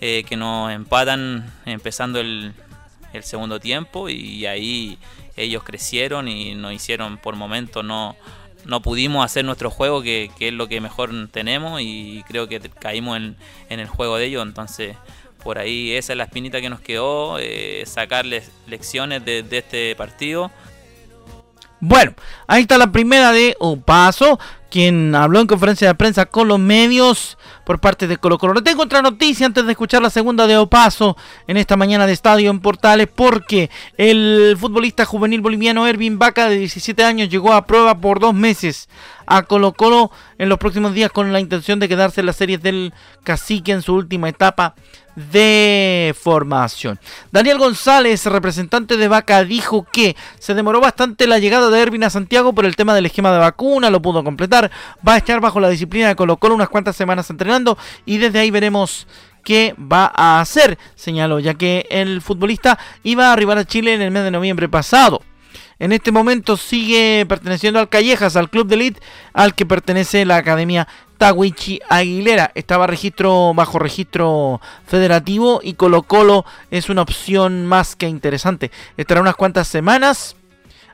eh, 0.00 0.24
que 0.26 0.36
nos 0.36 0.72
empatan 0.72 1.52
empezando 1.66 2.20
el, 2.20 2.54
segundo 3.20 3.60
tiempo 3.60 4.08
y 4.08 4.46
ahí 4.46 4.98
ellos 5.36 5.62
crecieron 5.64 6.28
y 6.28 6.54
nos 6.54 6.72
hicieron 6.72 7.18
por 7.18 7.36
momentos 7.36 7.84
no, 7.84 8.16
no 8.64 8.80
pudimos 8.80 9.22
hacer 9.22 9.44
nuestro 9.44 9.68
juego 9.68 10.00
que, 10.00 10.30
es 10.40 10.52
lo 10.54 10.66
que 10.66 10.80
mejor 10.80 11.10
tenemos 11.30 11.82
y 11.82 12.24
creo 12.26 12.48
que 12.48 12.58
caímos 12.58 13.18
en, 13.18 13.36
en 13.68 13.80
el 13.80 13.86
juego 13.86 14.16
de 14.16 14.24
ellos 14.24 14.42
entonces 14.42 14.96
por 15.42 15.58
ahí 15.58 15.92
esa 15.92 16.12
es 16.12 16.16
la 16.16 16.24
espinita 16.24 16.60
que 16.60 16.70
nos 16.70 16.80
quedó, 16.80 17.38
eh, 17.38 17.82
sacarles 17.86 18.50
lecciones 18.66 19.24
de, 19.24 19.44
este 19.50 19.94
partido. 19.96 20.50
Bueno, 21.80 22.14
ahí 22.46 22.62
está 22.62 22.78
la 22.78 22.92
primera 22.92 23.32
de 23.32 23.56
Opaso, 23.58 24.38
quien 24.70 25.14
habló 25.16 25.40
en 25.40 25.48
conferencia 25.48 25.88
de 25.88 25.94
prensa 25.96 26.26
con 26.26 26.46
los 26.46 26.60
medios 26.60 27.36
por 27.66 27.80
parte 27.80 28.06
de 28.06 28.18
Colo 28.18 28.38
Colo. 28.38 28.62
Tengo 28.62 28.84
otra 28.84 29.02
noticia 29.02 29.46
antes 29.46 29.66
de 29.66 29.72
escuchar 29.72 30.00
la 30.00 30.10
segunda 30.10 30.46
de 30.46 30.56
Opaso 30.56 31.16
en 31.48 31.56
esta 31.56 31.76
mañana 31.76 32.06
de 32.06 32.12
estadio 32.12 32.50
en 32.50 32.60
Portales, 32.60 33.08
porque 33.12 33.68
el 33.96 34.56
futbolista 34.58 35.04
juvenil 35.04 35.40
boliviano 35.40 35.86
Ervin 35.86 36.20
Vaca 36.20 36.48
de 36.48 36.58
17 36.58 37.02
años 37.04 37.28
llegó 37.28 37.52
a 37.52 37.66
prueba 37.66 37.98
por 37.98 38.20
dos 38.20 38.32
meses 38.32 38.88
a 39.32 39.44
Colo 39.44 39.72
Colo 39.72 40.10
en 40.36 40.50
los 40.50 40.58
próximos 40.58 40.92
días 40.92 41.10
con 41.10 41.32
la 41.32 41.40
intención 41.40 41.80
de 41.80 41.88
quedarse 41.88 42.20
en 42.20 42.26
las 42.26 42.36
series 42.36 42.62
del 42.62 42.92
Cacique 43.24 43.72
en 43.72 43.80
su 43.80 43.94
última 43.94 44.28
etapa 44.28 44.74
de 45.16 46.14
formación. 46.20 46.98
Daniel 47.30 47.56
González, 47.56 48.26
representante 48.26 48.98
de 48.98 49.08
Vaca, 49.08 49.42
dijo 49.44 49.86
que 49.90 50.16
se 50.38 50.52
demoró 50.52 50.80
bastante 50.80 51.26
la 51.26 51.38
llegada 51.38 51.70
de 51.70 51.80
Ervin 51.80 52.04
a 52.04 52.10
Santiago 52.10 52.54
por 52.54 52.66
el 52.66 52.76
tema 52.76 52.94
del 52.94 53.06
esquema 53.06 53.32
de 53.32 53.38
vacuna, 53.38 53.88
lo 53.88 54.02
pudo 54.02 54.22
completar, 54.22 54.70
va 55.06 55.14
a 55.14 55.18
estar 55.18 55.40
bajo 55.40 55.60
la 55.60 55.70
disciplina 55.70 56.08
de 56.08 56.16
Colo 56.16 56.36
Colo 56.36 56.54
unas 56.54 56.68
cuantas 56.68 56.94
semanas 56.94 57.30
entrenando 57.30 57.78
y 58.04 58.18
desde 58.18 58.38
ahí 58.38 58.50
veremos 58.50 59.06
qué 59.44 59.74
va 59.78 60.12
a 60.14 60.40
hacer, 60.40 60.78
señaló, 60.94 61.40
ya 61.40 61.54
que 61.54 61.86
el 61.90 62.20
futbolista 62.20 62.78
iba 63.02 63.28
a 63.28 63.32
arribar 63.32 63.56
a 63.56 63.64
Chile 63.64 63.94
en 63.94 64.02
el 64.02 64.10
mes 64.10 64.24
de 64.24 64.30
noviembre 64.30 64.68
pasado. 64.68 65.22
En 65.82 65.90
este 65.90 66.12
momento 66.12 66.56
sigue 66.56 67.26
perteneciendo 67.28 67.80
al 67.80 67.88
Callejas, 67.88 68.36
al 68.36 68.50
club 68.50 68.68
de 68.68 68.76
elite 68.76 69.00
al 69.32 69.56
que 69.56 69.66
pertenece 69.66 70.24
la 70.24 70.36
Academia 70.36 70.86
Tawichi 71.18 71.80
Aguilera. 71.88 72.52
Estaba 72.54 72.86
registro 72.86 73.52
bajo 73.52 73.80
registro 73.80 74.60
federativo 74.86 75.58
y 75.60 75.74
Colo 75.74 76.04
Colo 76.04 76.44
es 76.70 76.88
una 76.88 77.02
opción 77.02 77.66
más 77.66 77.96
que 77.96 78.06
interesante. 78.06 78.70
Estará 78.96 79.20
unas 79.20 79.34
cuantas 79.34 79.66
semanas 79.66 80.36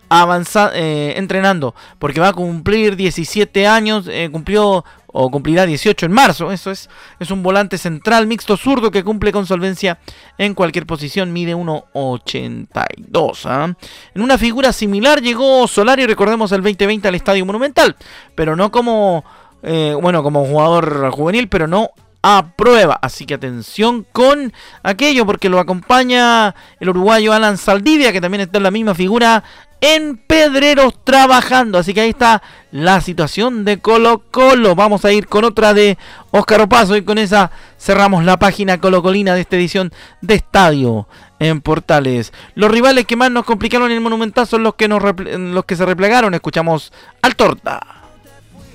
avanza, 0.09 0.71
eh, 0.73 1.13
entrenando 1.19 1.75
porque 1.99 2.21
va 2.21 2.29
a 2.29 2.33
cumplir 2.33 2.97
17 2.97 3.67
años, 3.67 4.07
eh, 4.09 4.31
cumplió 4.33 4.87
o 5.09 5.31
cumplirá 5.31 5.67
18 5.67 6.07
en 6.07 6.13
marzo. 6.13 6.53
Eso 6.53 6.71
es, 6.71 6.89
es 7.19 7.31
un 7.31 7.43
volante 7.43 7.79
central 7.79 8.27
mixto 8.27 8.57
zurdo 8.57 8.91
que 8.91 9.05
cumple 9.05 9.33
con 9.33 9.47
solvencia 9.47 9.99
en 10.37 10.55
cualquier 10.55 10.87
posición, 10.87 11.33
mide 11.33 11.55
1,82. 11.55 13.47
¿ah? 13.47 13.75
En 14.15 14.23
una 14.23 14.39
figura 14.39 14.73
similar 14.73 15.21
llegó 15.21 15.67
Solari, 15.67 16.07
recordemos 16.07 16.53
el 16.53 16.63
2020 16.63 17.09
al 17.09 17.15
Estadio 17.15 17.45
Monumental, 17.47 17.97
pero 18.35 18.55
no 18.55 18.71
como 18.71 19.25
eh, 19.63 19.97
bueno, 20.01 20.23
como 20.23 20.45
jugador 20.45 21.11
juvenil, 21.11 21.49
pero 21.49 21.67
no 21.67 21.91
a 22.23 22.53
prueba. 22.57 22.99
Así 23.01 23.27
que 23.27 23.35
atención 23.35 24.07
con 24.13 24.53
aquello, 24.83 25.27
porque 25.27 25.49
lo 25.49 25.59
acompaña 25.59 26.55
el 26.81 26.89
uruguayo 26.91 27.33
Alan 27.33 27.57
Saldivia, 27.57 28.13
que 28.13 28.21
también 28.21 28.43
está 28.43 28.59
en 28.59 28.65
la 28.65 28.71
misma 28.71 28.95
figura 28.95 29.45
en 29.81 30.17
Pedreros 30.17 30.95
trabajando. 31.05 31.79
Así 31.79 31.95
que 31.95 32.03
ahí 32.03 32.11
está 32.11 32.43
la 32.71 33.01
situación 33.01 33.65
de 33.65 33.79
Colo 33.79 34.23
Colo. 34.31 34.75
Vamos 34.75 35.05
a 35.05 35.13
ir 35.13 35.27
con 35.27 35.45
otra 35.45 35.75
de 35.75 35.99
Óscar 36.31 36.63
Opaso 36.63 36.97
y 36.97 37.03
con 37.03 37.19
esa 37.19 37.51
cerramos 37.79 38.25
la 38.25 38.39
página 38.39 38.81
colocolina 38.81 39.35
de 39.35 39.43
esta 39.43 39.57
edición 39.57 39.93
de 40.21 40.35
Estadio 40.35 41.07
en 41.39 41.61
Portales. 41.61 42.33
Los 42.55 42.71
rivales 42.71 43.07
que 43.07 43.17
más 43.17 43.31
nos 43.31 43.45
complicaron 43.45 43.91
en 43.91 43.97
el 43.97 44.03
Monumental 44.03 44.47
son 44.47 44.63
los 44.63 44.75
que, 44.75 44.89
los 44.89 45.65
que 45.65 45.77
se 45.77 45.87
replegaron. 45.87 46.35
Escuchamos 46.35 46.93
al 47.23 47.37
Torta. 47.37 47.81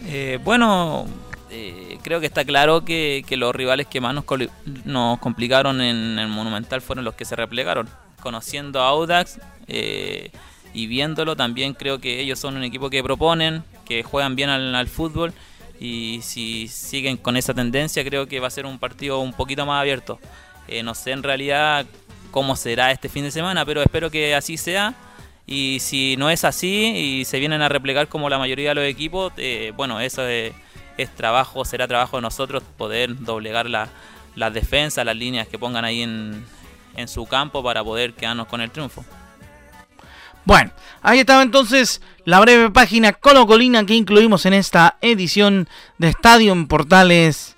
Eh, 0.06 0.40
bueno, 0.44 1.06
eh, 1.50 1.98
creo 2.02 2.20
que 2.20 2.26
está 2.26 2.44
claro 2.46 2.84
que, 2.84 3.24
los 3.32 3.54
rivales 3.56 3.88
que 3.88 4.02
más 4.02 4.14
nos, 4.14 4.26
nos, 4.86 5.20
complicaron 5.20 5.82
en 5.82 6.18
el 6.20 6.28
Monumental 6.28 6.82
fueron 6.82 7.06
los 7.06 7.14
que 7.16 7.26
se 7.26 7.36
replegaron. 7.36 7.90
Conociendo 8.22 8.82
a 8.82 8.88
Audax 8.88 9.40
eh, 9.68 10.32
y 10.74 10.88
viéndolo, 10.88 11.36
también 11.36 11.74
creo 11.74 12.00
que 12.00 12.20
ellos 12.20 12.40
son 12.40 12.58
un 12.58 12.64
equipo 12.64 12.90
que 12.90 13.04
proponen, 13.04 13.64
que 13.86 14.04
juegan 14.04 14.36
bien 14.36 14.50
al, 14.50 14.88
fútbol 14.88 15.34
y 15.80 16.20
si 16.24 16.68
siguen 16.68 17.18
con 17.18 17.38
esa 17.38 17.54
tendencia 17.54 18.04
creo 18.04 18.28
que 18.28 18.40
va 18.40 18.48
a 18.48 18.52
ser 18.52 18.66
un 18.66 18.80
partido 18.80 19.20
un 19.20 19.34
poquito 19.34 19.66
más 19.66 19.82
abierto. 19.82 20.20
no 20.84 20.96
sé 20.96 21.12
en 21.12 21.24
realidad 21.24 21.86
cómo 22.32 22.56
será 22.56 22.92
este 22.92 23.10
fin 23.10 23.24
de 23.24 23.32
semana, 23.32 23.66
pero 23.66 23.82
espero 23.82 24.10
que 24.10 24.34
así 24.36 24.58
sea 24.58 24.96
y 25.46 25.80
si 25.80 26.16
no 26.18 26.30
es 26.30 26.46
así 26.46 26.94
y 26.96 27.26
se 27.26 27.40
vienen 27.40 27.62
a 27.62 27.70
replegar 27.70 28.08
como 28.08 28.30
la 28.30 28.38
mayoría 28.40 28.70
de 28.70 28.76
los 28.76 28.86
equipos, 28.86 29.34
eh, 29.38 29.74
bueno, 29.76 30.00
eso 30.00 30.26
es, 30.28 30.54
trabajo, 31.18 31.66
será 31.66 31.88
trabajo 31.88 32.18
de 32.18 32.22
nosotros 32.22 32.64
poder 32.78 33.20
doblegar 33.20 33.70
las 33.70 34.54
defensas, 34.54 35.06
las 35.06 35.16
líneas 35.16 35.48
que 35.48 35.60
pongan 35.60 35.84
ahí 35.84 36.02
en, 36.02 36.46
en 36.96 37.08
su 37.08 37.26
campo 37.26 37.62
para 37.62 37.84
poder 37.84 38.14
quedarnos 38.14 38.48
con 38.48 38.62
el 38.62 38.72
triunfo. 38.72 39.04
Bueno, 40.46 40.72
ahí 41.02 41.20
estaba 41.20 41.42
entonces 41.42 42.02
la 42.26 42.40
breve 42.40 42.70
página 42.70 43.14
colocolina 43.14 43.86
que 43.86 43.96
incluimos 43.96 44.46
en 44.46 44.54
esta 44.54 44.98
edición 45.02 45.68
de 45.98 46.10
Estadio 46.10 46.54
en 46.54 46.68
Portales 46.68 47.56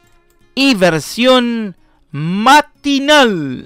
y 0.53 0.75
versión 0.75 1.75
matinal. 2.11 3.65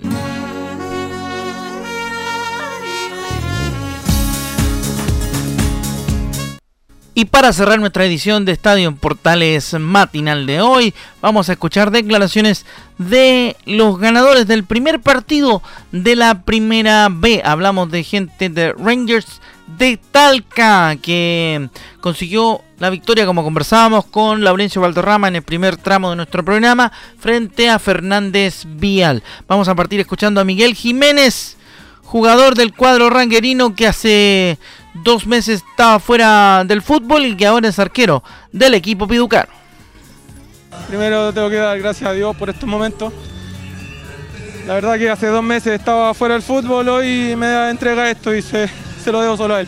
Y 7.20 7.26
para 7.26 7.52
cerrar 7.52 7.82
nuestra 7.82 8.06
edición 8.06 8.46
de 8.46 8.54
Estadio 8.54 8.96
Portales 8.96 9.74
matinal 9.78 10.46
de 10.46 10.62
hoy, 10.62 10.94
vamos 11.22 11.50
a 11.50 11.52
escuchar 11.52 11.92
declaraciones 11.92 12.66
de 12.98 13.58
los 13.66 14.00
ganadores 14.00 14.48
del 14.48 14.64
primer 14.64 15.02
partido 15.02 15.62
de 15.92 16.16
la 16.16 16.44
primera 16.44 17.10
B. 17.12 17.42
Hablamos 17.44 17.92
de 17.92 18.06
gente 18.06 18.48
de 18.48 18.72
Rangers 18.72 19.42
de 19.78 20.00
Talca 20.14 20.96
que 20.96 21.68
consiguió 22.00 22.62
la 22.78 22.90
victoria 22.90 23.26
como 23.26 23.44
conversábamos 23.44 24.06
con 24.06 24.42
Laurencio 24.46 24.82
Valderrama 24.82 25.28
en 25.28 25.36
el 25.36 25.44
primer 25.44 25.76
tramo 25.76 26.12
de 26.12 26.16
nuestro 26.16 26.46
programa 26.46 26.90
frente 27.20 27.70
a 27.70 27.80
Fernández 27.80 28.64
Vial. 28.66 29.24
Vamos 29.46 29.68
a 29.68 29.76
partir 29.76 30.00
escuchando 30.00 30.40
a 30.40 30.46
Miguel 30.46 30.74
Jiménez, 30.74 31.58
jugador 32.02 32.56
del 32.56 32.74
cuadro 32.74 33.10
ranguerino 33.10 33.76
que 33.76 33.88
hace 33.88 34.58
dos 34.94 35.26
meses 35.26 35.64
estaba 35.70 36.00
fuera 36.00 36.64
del 36.66 36.82
fútbol 36.82 37.26
y 37.26 37.36
que 37.36 37.46
ahora 37.46 37.70
es 37.70 37.80
arquero 37.80 38.24
del 38.52 38.74
equipo 38.74 39.08
Piducano. 39.08 39.50
primero 40.88 41.34
tengo 41.34 41.50
que 41.50 41.56
dar 41.56 41.80
gracias 41.80 42.10
a 42.10 42.14
Dios 42.14 42.36
por 42.36 42.50
estos 42.50 42.68
momentos. 42.68 43.14
La 44.68 44.76
verdad 44.76 44.98
que 44.98 45.10
hace 45.10 45.28
dos 45.28 45.44
meses 45.44 45.80
estaba 45.80 46.14
fuera 46.14 46.36
del 46.36 46.44
fútbol, 46.44 46.88
hoy 46.90 47.36
me 47.36 47.70
entrega 47.70 48.10
esto 48.10 48.36
y 48.36 48.42
se, 48.42 48.70
lo 49.08 49.22
debo 49.22 49.36
solo 49.36 49.56
a 49.56 49.62
él. 49.62 49.68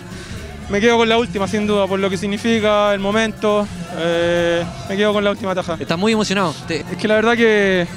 Me 0.69 0.79
quedo 0.79 0.97
con 0.97 1.09
la 1.09 1.17
última, 1.17 1.47
sin 1.47 1.65
duda, 1.65 1.87
por 1.87 1.99
lo 1.99 2.09
que 2.09 2.17
significa, 2.17 2.93
el 2.93 2.99
momento. 2.99 3.67
Eh, 3.97 4.63
me 4.87 4.95
quedo 4.95 5.11
con 5.11 5.23
la 5.23 5.31
última 5.31 5.53
taja. 5.55 5.75
Estás 5.79 5.97
muy 5.97 6.13
emocionado. 6.13 6.53
Es 6.69 6.97
que 6.97 7.07
la 7.07 7.15
verdad 7.15 7.35
que 7.35 7.87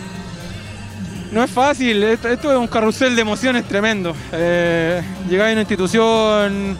no 1.30 1.42
es 1.42 1.50
fácil, 1.50 2.02
esto, 2.04 2.30
es 2.30 2.58
un 2.58 2.66
carrusel 2.68 3.14
de 3.14 3.22
emociones 3.22 3.64
tremendo. 3.64 4.14
Eh, 4.32 5.02
llegar 5.28 5.48
a 5.48 5.52
una 5.52 5.60
institución 5.60 6.76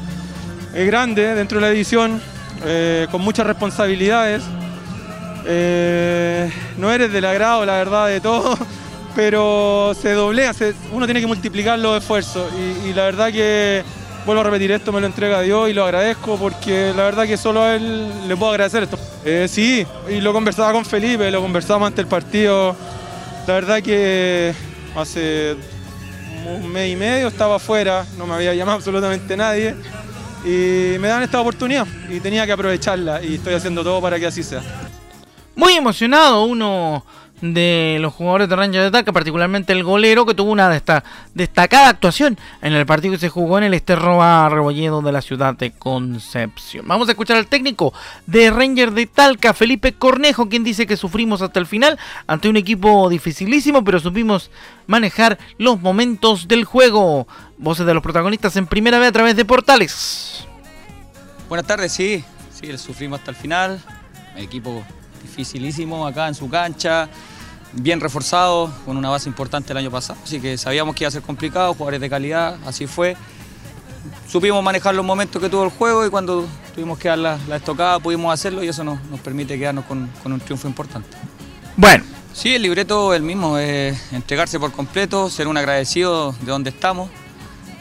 eh, 0.75 0.87
grande 0.87 1.35
dentro 1.37 1.61
de 1.61 1.67
la 1.67 1.73
edición, 1.73 2.21
eh, 2.65 3.07
con 3.11 3.21
muchas 3.21 3.47
responsabilidades. 3.47 4.43
no 5.45 6.93
eres 6.93 7.13
del 7.13 7.25
agrado, 7.25 7.65
la 7.65 7.75
verdad, 7.75 8.09
de 8.09 8.21
todo, 8.21 8.59
pero 9.15 9.95
se 10.01 10.13
doblea, 10.13 10.53
uno 10.91 11.07
tiene 11.07 11.21
que 11.21 11.29
multiplicar 11.29 11.79
los 11.79 11.99
esfuerzos 11.99 12.51
y, 12.85 12.93
la 12.93 13.05
verdad 13.05 13.31
que, 13.31 13.85
vuelvo 14.27 14.41
a 14.41 14.45
repetir 14.45 14.73
esto, 14.73 14.91
me 14.91 15.01
lo 15.01 15.07
entrega 15.07 15.43
Dios 15.43 15.71
y 15.71 15.75
lo 15.75 15.85
agradezco 15.85 16.37
porque 16.37 16.93
la 16.97 17.05
verdad 17.05 17.25
que 17.25 17.37
solo 17.37 17.63
a 17.63 17.77
él 17.77 18.27
le 18.27 18.37
puedo 18.37 18.51
agradecer 18.51 18.83
esto. 18.83 18.99
sí, 19.47 19.87
y 20.11 20.21
lo 20.21 20.33
conversaba 20.33 20.73
con 20.73 20.85
Felipe, 20.85 21.31
lo 21.31 21.41
conversamos 21.41 21.87
ante 21.87 22.01
el 22.01 22.09
partido. 22.09 22.75
La 23.47 23.55
verdad 23.55 23.81
que 23.81 24.53
hace 24.97 25.55
un 26.49 26.73
mes 26.73 26.91
y 26.91 26.97
medio 26.97 27.29
estaba 27.29 27.57
afuera, 27.57 28.05
no 28.19 28.27
me 28.27 28.35
había 28.35 28.55
llamado 28.55 28.77
absolutamente 28.79 29.37
nadie 29.37 29.77
y 30.45 30.99
me 30.99 31.09
dan 31.09 31.23
esta 31.23 31.41
oportunidad 31.41 31.87
y 32.09 32.21
tenía 32.21 32.45
que 32.45 32.53
aprovecharla 32.53 33.23
y 33.23 33.37
estoy 33.37 33.55
haciendo 33.55 33.83
todo 33.83 34.01
para 34.01 34.19
que 34.19 34.27
así 34.27 34.43
sea. 34.43 34.63
Muy 35.57 35.75
emocionado 35.75 36.45
uno 36.45 37.05
de 37.41 37.99
los 38.01 38.15
jugadores 38.15 38.49
de 38.49 38.57
Rangers 38.57 38.85
de 38.85 38.91
Talca, 38.91 39.13
particularmente 39.13 39.73
el 39.73 39.85
golero, 39.85 40.25
que 40.25 40.35
tuvo 40.35 40.51
una 40.51 40.71
destacada 41.35 41.89
actuación 41.89 42.39
en 42.63 42.73
el 42.73 42.87
partido 42.87 43.13
que 43.13 43.19
se 43.19 43.29
jugó 43.29 43.59
en 43.59 43.65
el 43.65 43.75
Esterroa 43.75 44.49
Rebolledo 44.49 45.03
de 45.03 45.13
la 45.13 45.21
ciudad 45.21 45.55
de 45.55 45.73
Concepción. 45.73 46.87
Vamos 46.87 47.09
a 47.09 47.13
escuchar 47.13 47.37
al 47.37 47.47
técnico 47.47 47.93
de 48.27 48.51
Rangers 48.51 48.95
de 48.95 49.07
Talca, 49.07 49.53
Felipe 49.53 49.93
Cornejo, 49.93 50.49
quien 50.49 50.65
dice 50.65 50.87
que 50.87 50.97
sufrimos 50.97 51.43
hasta 51.43 51.61
el 51.61 51.67
final 51.67 51.99
ante 52.27 52.49
un 52.49 52.57
equipo 52.57 53.09
dificilísimo, 53.09 53.85
pero 53.85 54.01
supimos 54.01 54.51
manejar 54.87 55.39
los 55.59 55.81
momentos 55.81 56.49
del 56.49 56.65
juego. 56.65 57.27
Voces 57.59 57.87
de 57.87 57.95
los 57.95 58.03
protagonistas 58.03 58.57
en 58.57 58.67
primera 58.67 58.99
vez 58.99 59.09
a 59.09 59.13
través 59.13 59.37
de 59.37 59.45
portales. 59.45 60.47
Buenas 61.49 61.67
tardes, 61.67 61.93
sí, 61.93 62.25
sí, 62.53 62.77
sufrimos 62.79 63.21
hasta 63.21 63.31
el 63.31 63.37
final. 63.37 63.81
equipo 64.37 64.83
dificilísimo 65.35 66.07
acá 66.07 66.29
en 66.29 66.35
su 66.35 66.49
cancha, 66.49 67.09
bien 67.73 68.01
reforzado, 68.01 68.73
con 68.85 68.97
una 68.97 69.11
base 69.11 69.29
importante 69.29 69.73
el 69.73 69.79
año 69.79 69.91
pasado. 69.91 70.19
Así 70.23 70.41
que 70.41 70.57
sabíamos 70.57 70.95
que 70.95 71.05
iba 71.05 71.09
a 71.09 71.13
ser 71.13 71.23
complicado, 71.23 71.75
jugadores 71.75 72.01
de 72.01 72.09
calidad, 72.09 72.57
así 72.67 72.87
fue. 72.87 73.17
Supimos 74.29 74.63
manejar 74.63 74.95
los 74.95 75.05
momentos 75.05 75.41
que 75.43 75.49
tuvo 75.49 75.65
el 75.65 75.71
juego 75.71 76.07
y 76.07 76.11
cuando 76.11 76.47
tuvimos 76.75 76.99
que 76.99 77.09
dar 77.09 77.19
la, 77.19 77.57
estocada 77.57 77.99
pudimos 77.99 78.33
hacerlo 78.33 78.63
y 78.63 78.69
eso 78.69 78.85
nos, 78.85 78.99
permite 79.23 79.59
quedarnos 79.59 79.85
con, 79.87 80.09
un 80.25 80.41
triunfo 80.41 80.69
importante. 80.69 81.09
Bueno. 81.77 82.05
Sí, 82.33 82.53
el 82.53 82.63
libreto 82.63 83.15
es 83.15 83.19
el 83.19 83.23
mismo, 83.23 83.59
es 83.59 84.13
entregarse 84.13 84.59
por 84.59 84.73
completo, 84.73 85.31
ser 85.31 85.47
un 85.47 85.57
agradecido 85.57 86.33
de 86.41 86.51
donde 86.51 86.71
estamos 86.71 87.09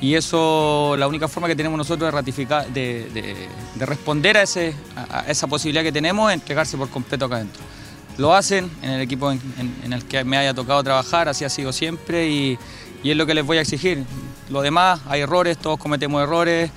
y 0.03 0.15
eso, 0.15 0.95
la 0.97 1.07
única 1.07 1.29
forma 1.29 1.47
que 1.47 1.55
tenemos 1.55 1.77
nosotros 1.77 2.07
de 2.07 2.11
ratificar, 2.11 2.67
de, 2.67 3.47
responder 3.79 4.35
a, 4.35 4.41
ese, 4.41 4.75
a, 4.97 5.21
esa 5.29 5.47
posibilidad 5.47 5.81
que 5.81 5.93
tenemos 5.93 6.29
es 6.29 6.33
entregarse 6.33 6.75
por 6.77 6.89
completo 6.89 7.23
acá 7.23 7.37
adentro. 7.37 7.63
Lo 8.17 8.35
hacen 8.35 8.69
en 8.81 8.89
el 8.89 9.01
equipo 9.01 9.31
en, 9.31 9.93
el 9.93 10.03
que 10.03 10.25
me 10.25 10.37
haya 10.37 10.53
tocado 10.53 10.83
trabajar, 10.83 11.29
así 11.29 11.45
ha 11.45 11.49
sido 11.49 11.71
siempre 11.71 12.27
y, 12.27 12.59
y 13.01 13.11
es 13.11 13.15
lo 13.15 13.25
que 13.25 13.33
les 13.33 13.45
voy 13.45 13.59
a 13.59 13.61
exigir. 13.61 14.03
Lo 14.49 14.61
demás, 14.61 14.99
hay 15.07 15.21
errores, 15.21 15.57
todos 15.57 15.79
cometemos 15.79 16.21
errores, 16.21 16.69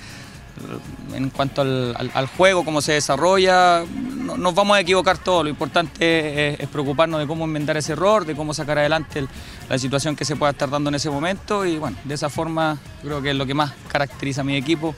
en 1.13 1.29
cuanto 1.29 1.61
al, 1.61 2.27
juego, 2.37 2.63
cómo 2.63 2.81
se 2.81 2.93
desarrolla, 2.93 3.83
nos 4.37 4.55
vamos 4.55 4.77
a 4.77 4.79
equivocar 4.79 5.17
todos. 5.17 5.43
Lo 5.43 5.49
importante 5.49 6.61
es, 6.61 6.69
preocuparnos 6.69 7.19
de 7.19 7.27
cómo 7.27 7.45
enmendar 7.45 7.77
ese 7.77 7.93
error, 7.93 8.25
de 8.25 8.35
cómo 8.35 8.53
sacar 8.53 8.77
adelante 8.77 9.27
la 9.69 9.77
situación 9.77 10.15
que 10.15 10.25
se 10.25 10.35
pueda 10.35 10.51
estar 10.51 10.69
dando 10.69 10.89
en 10.89 10.95
ese 10.95 11.09
momento 11.09 11.65
y 11.65 11.77
bueno, 11.77 11.97
de 12.03 12.13
esa 12.13 12.29
forma 12.29 12.77
creo 13.01 13.21
que 13.21 13.31
es 13.31 13.35
lo 13.35 13.45
que 13.45 13.53
más 13.53 13.73
caracteriza 13.87 14.41
a 14.41 14.43
mi 14.43 14.55
equipo. 14.55 14.95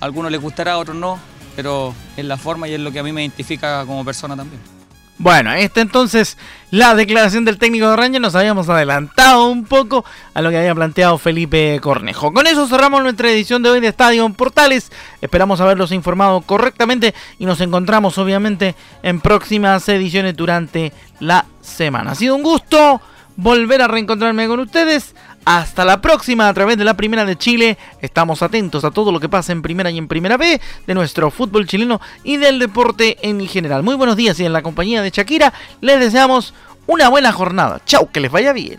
A 0.00 0.04
algunos 0.04 0.30
les 0.30 0.40
gustará, 0.40 0.72
a 0.72 0.78
otros 0.78 0.96
no, 0.96 1.18
pero 1.56 1.94
es 2.16 2.24
la 2.24 2.36
forma 2.36 2.68
y 2.68 2.74
es 2.74 2.80
lo 2.80 2.92
que 2.92 2.98
a 2.98 3.02
mí 3.02 3.12
me 3.12 3.22
identifica 3.22 3.84
como 3.86 4.04
persona 4.04 4.36
también. 4.36 4.81
Bueno, 5.22 5.50
ahí 5.50 5.62
está 5.62 5.80
entonces 5.82 6.36
la 6.72 6.96
declaración 6.96 7.44
del 7.44 7.56
técnico 7.56 7.88
de 7.88 7.94
Rangers. 7.94 8.20
Nos 8.20 8.34
habíamos 8.34 8.68
adelantado 8.68 9.46
un 9.46 9.64
poco 9.66 10.04
a 10.34 10.42
lo 10.42 10.50
que 10.50 10.58
había 10.58 10.74
planteado 10.74 11.16
Felipe 11.16 11.78
Cornejo. 11.80 12.32
Con 12.32 12.48
eso 12.48 12.66
cerramos 12.66 13.04
nuestra 13.04 13.30
edición 13.30 13.62
de 13.62 13.70
hoy 13.70 13.78
de 13.78 13.86
Estadio 13.86 14.28
Portales. 14.30 14.90
Esperamos 15.20 15.60
haberlos 15.60 15.92
informado 15.92 16.40
correctamente 16.40 17.14
y 17.38 17.46
nos 17.46 17.60
encontramos 17.60 18.18
obviamente 18.18 18.74
en 19.04 19.20
próximas 19.20 19.88
ediciones 19.88 20.36
durante 20.36 20.92
la 21.20 21.46
semana. 21.60 22.10
Ha 22.10 22.14
sido 22.16 22.34
un 22.34 22.42
gusto 22.42 23.00
volver 23.36 23.80
a 23.80 23.86
reencontrarme 23.86 24.48
con 24.48 24.58
ustedes. 24.58 25.14
Hasta 25.44 25.84
la 25.84 26.00
próxima 26.00 26.48
a 26.48 26.54
través 26.54 26.76
de 26.78 26.84
la 26.84 26.94
Primera 26.94 27.24
de 27.24 27.36
Chile. 27.36 27.76
Estamos 28.00 28.42
atentos 28.42 28.84
a 28.84 28.92
todo 28.92 29.10
lo 29.10 29.18
que 29.18 29.28
pasa 29.28 29.52
en 29.52 29.62
Primera 29.62 29.90
y 29.90 29.98
en 29.98 30.06
Primera 30.06 30.36
B 30.36 30.60
de 30.86 30.94
nuestro 30.94 31.30
fútbol 31.30 31.66
chileno 31.66 32.00
y 32.22 32.36
del 32.36 32.58
deporte 32.58 33.18
en 33.22 33.46
general. 33.48 33.82
Muy 33.82 33.96
buenos 33.96 34.16
días 34.16 34.38
y 34.38 34.44
en 34.44 34.52
la 34.52 34.62
compañía 34.62 35.02
de 35.02 35.10
Shakira 35.10 35.52
les 35.80 35.98
deseamos 35.98 36.54
una 36.86 37.08
buena 37.08 37.32
jornada. 37.32 37.80
Chau, 37.84 38.08
que 38.10 38.20
les 38.20 38.30
vaya 38.30 38.52
bien. 38.52 38.78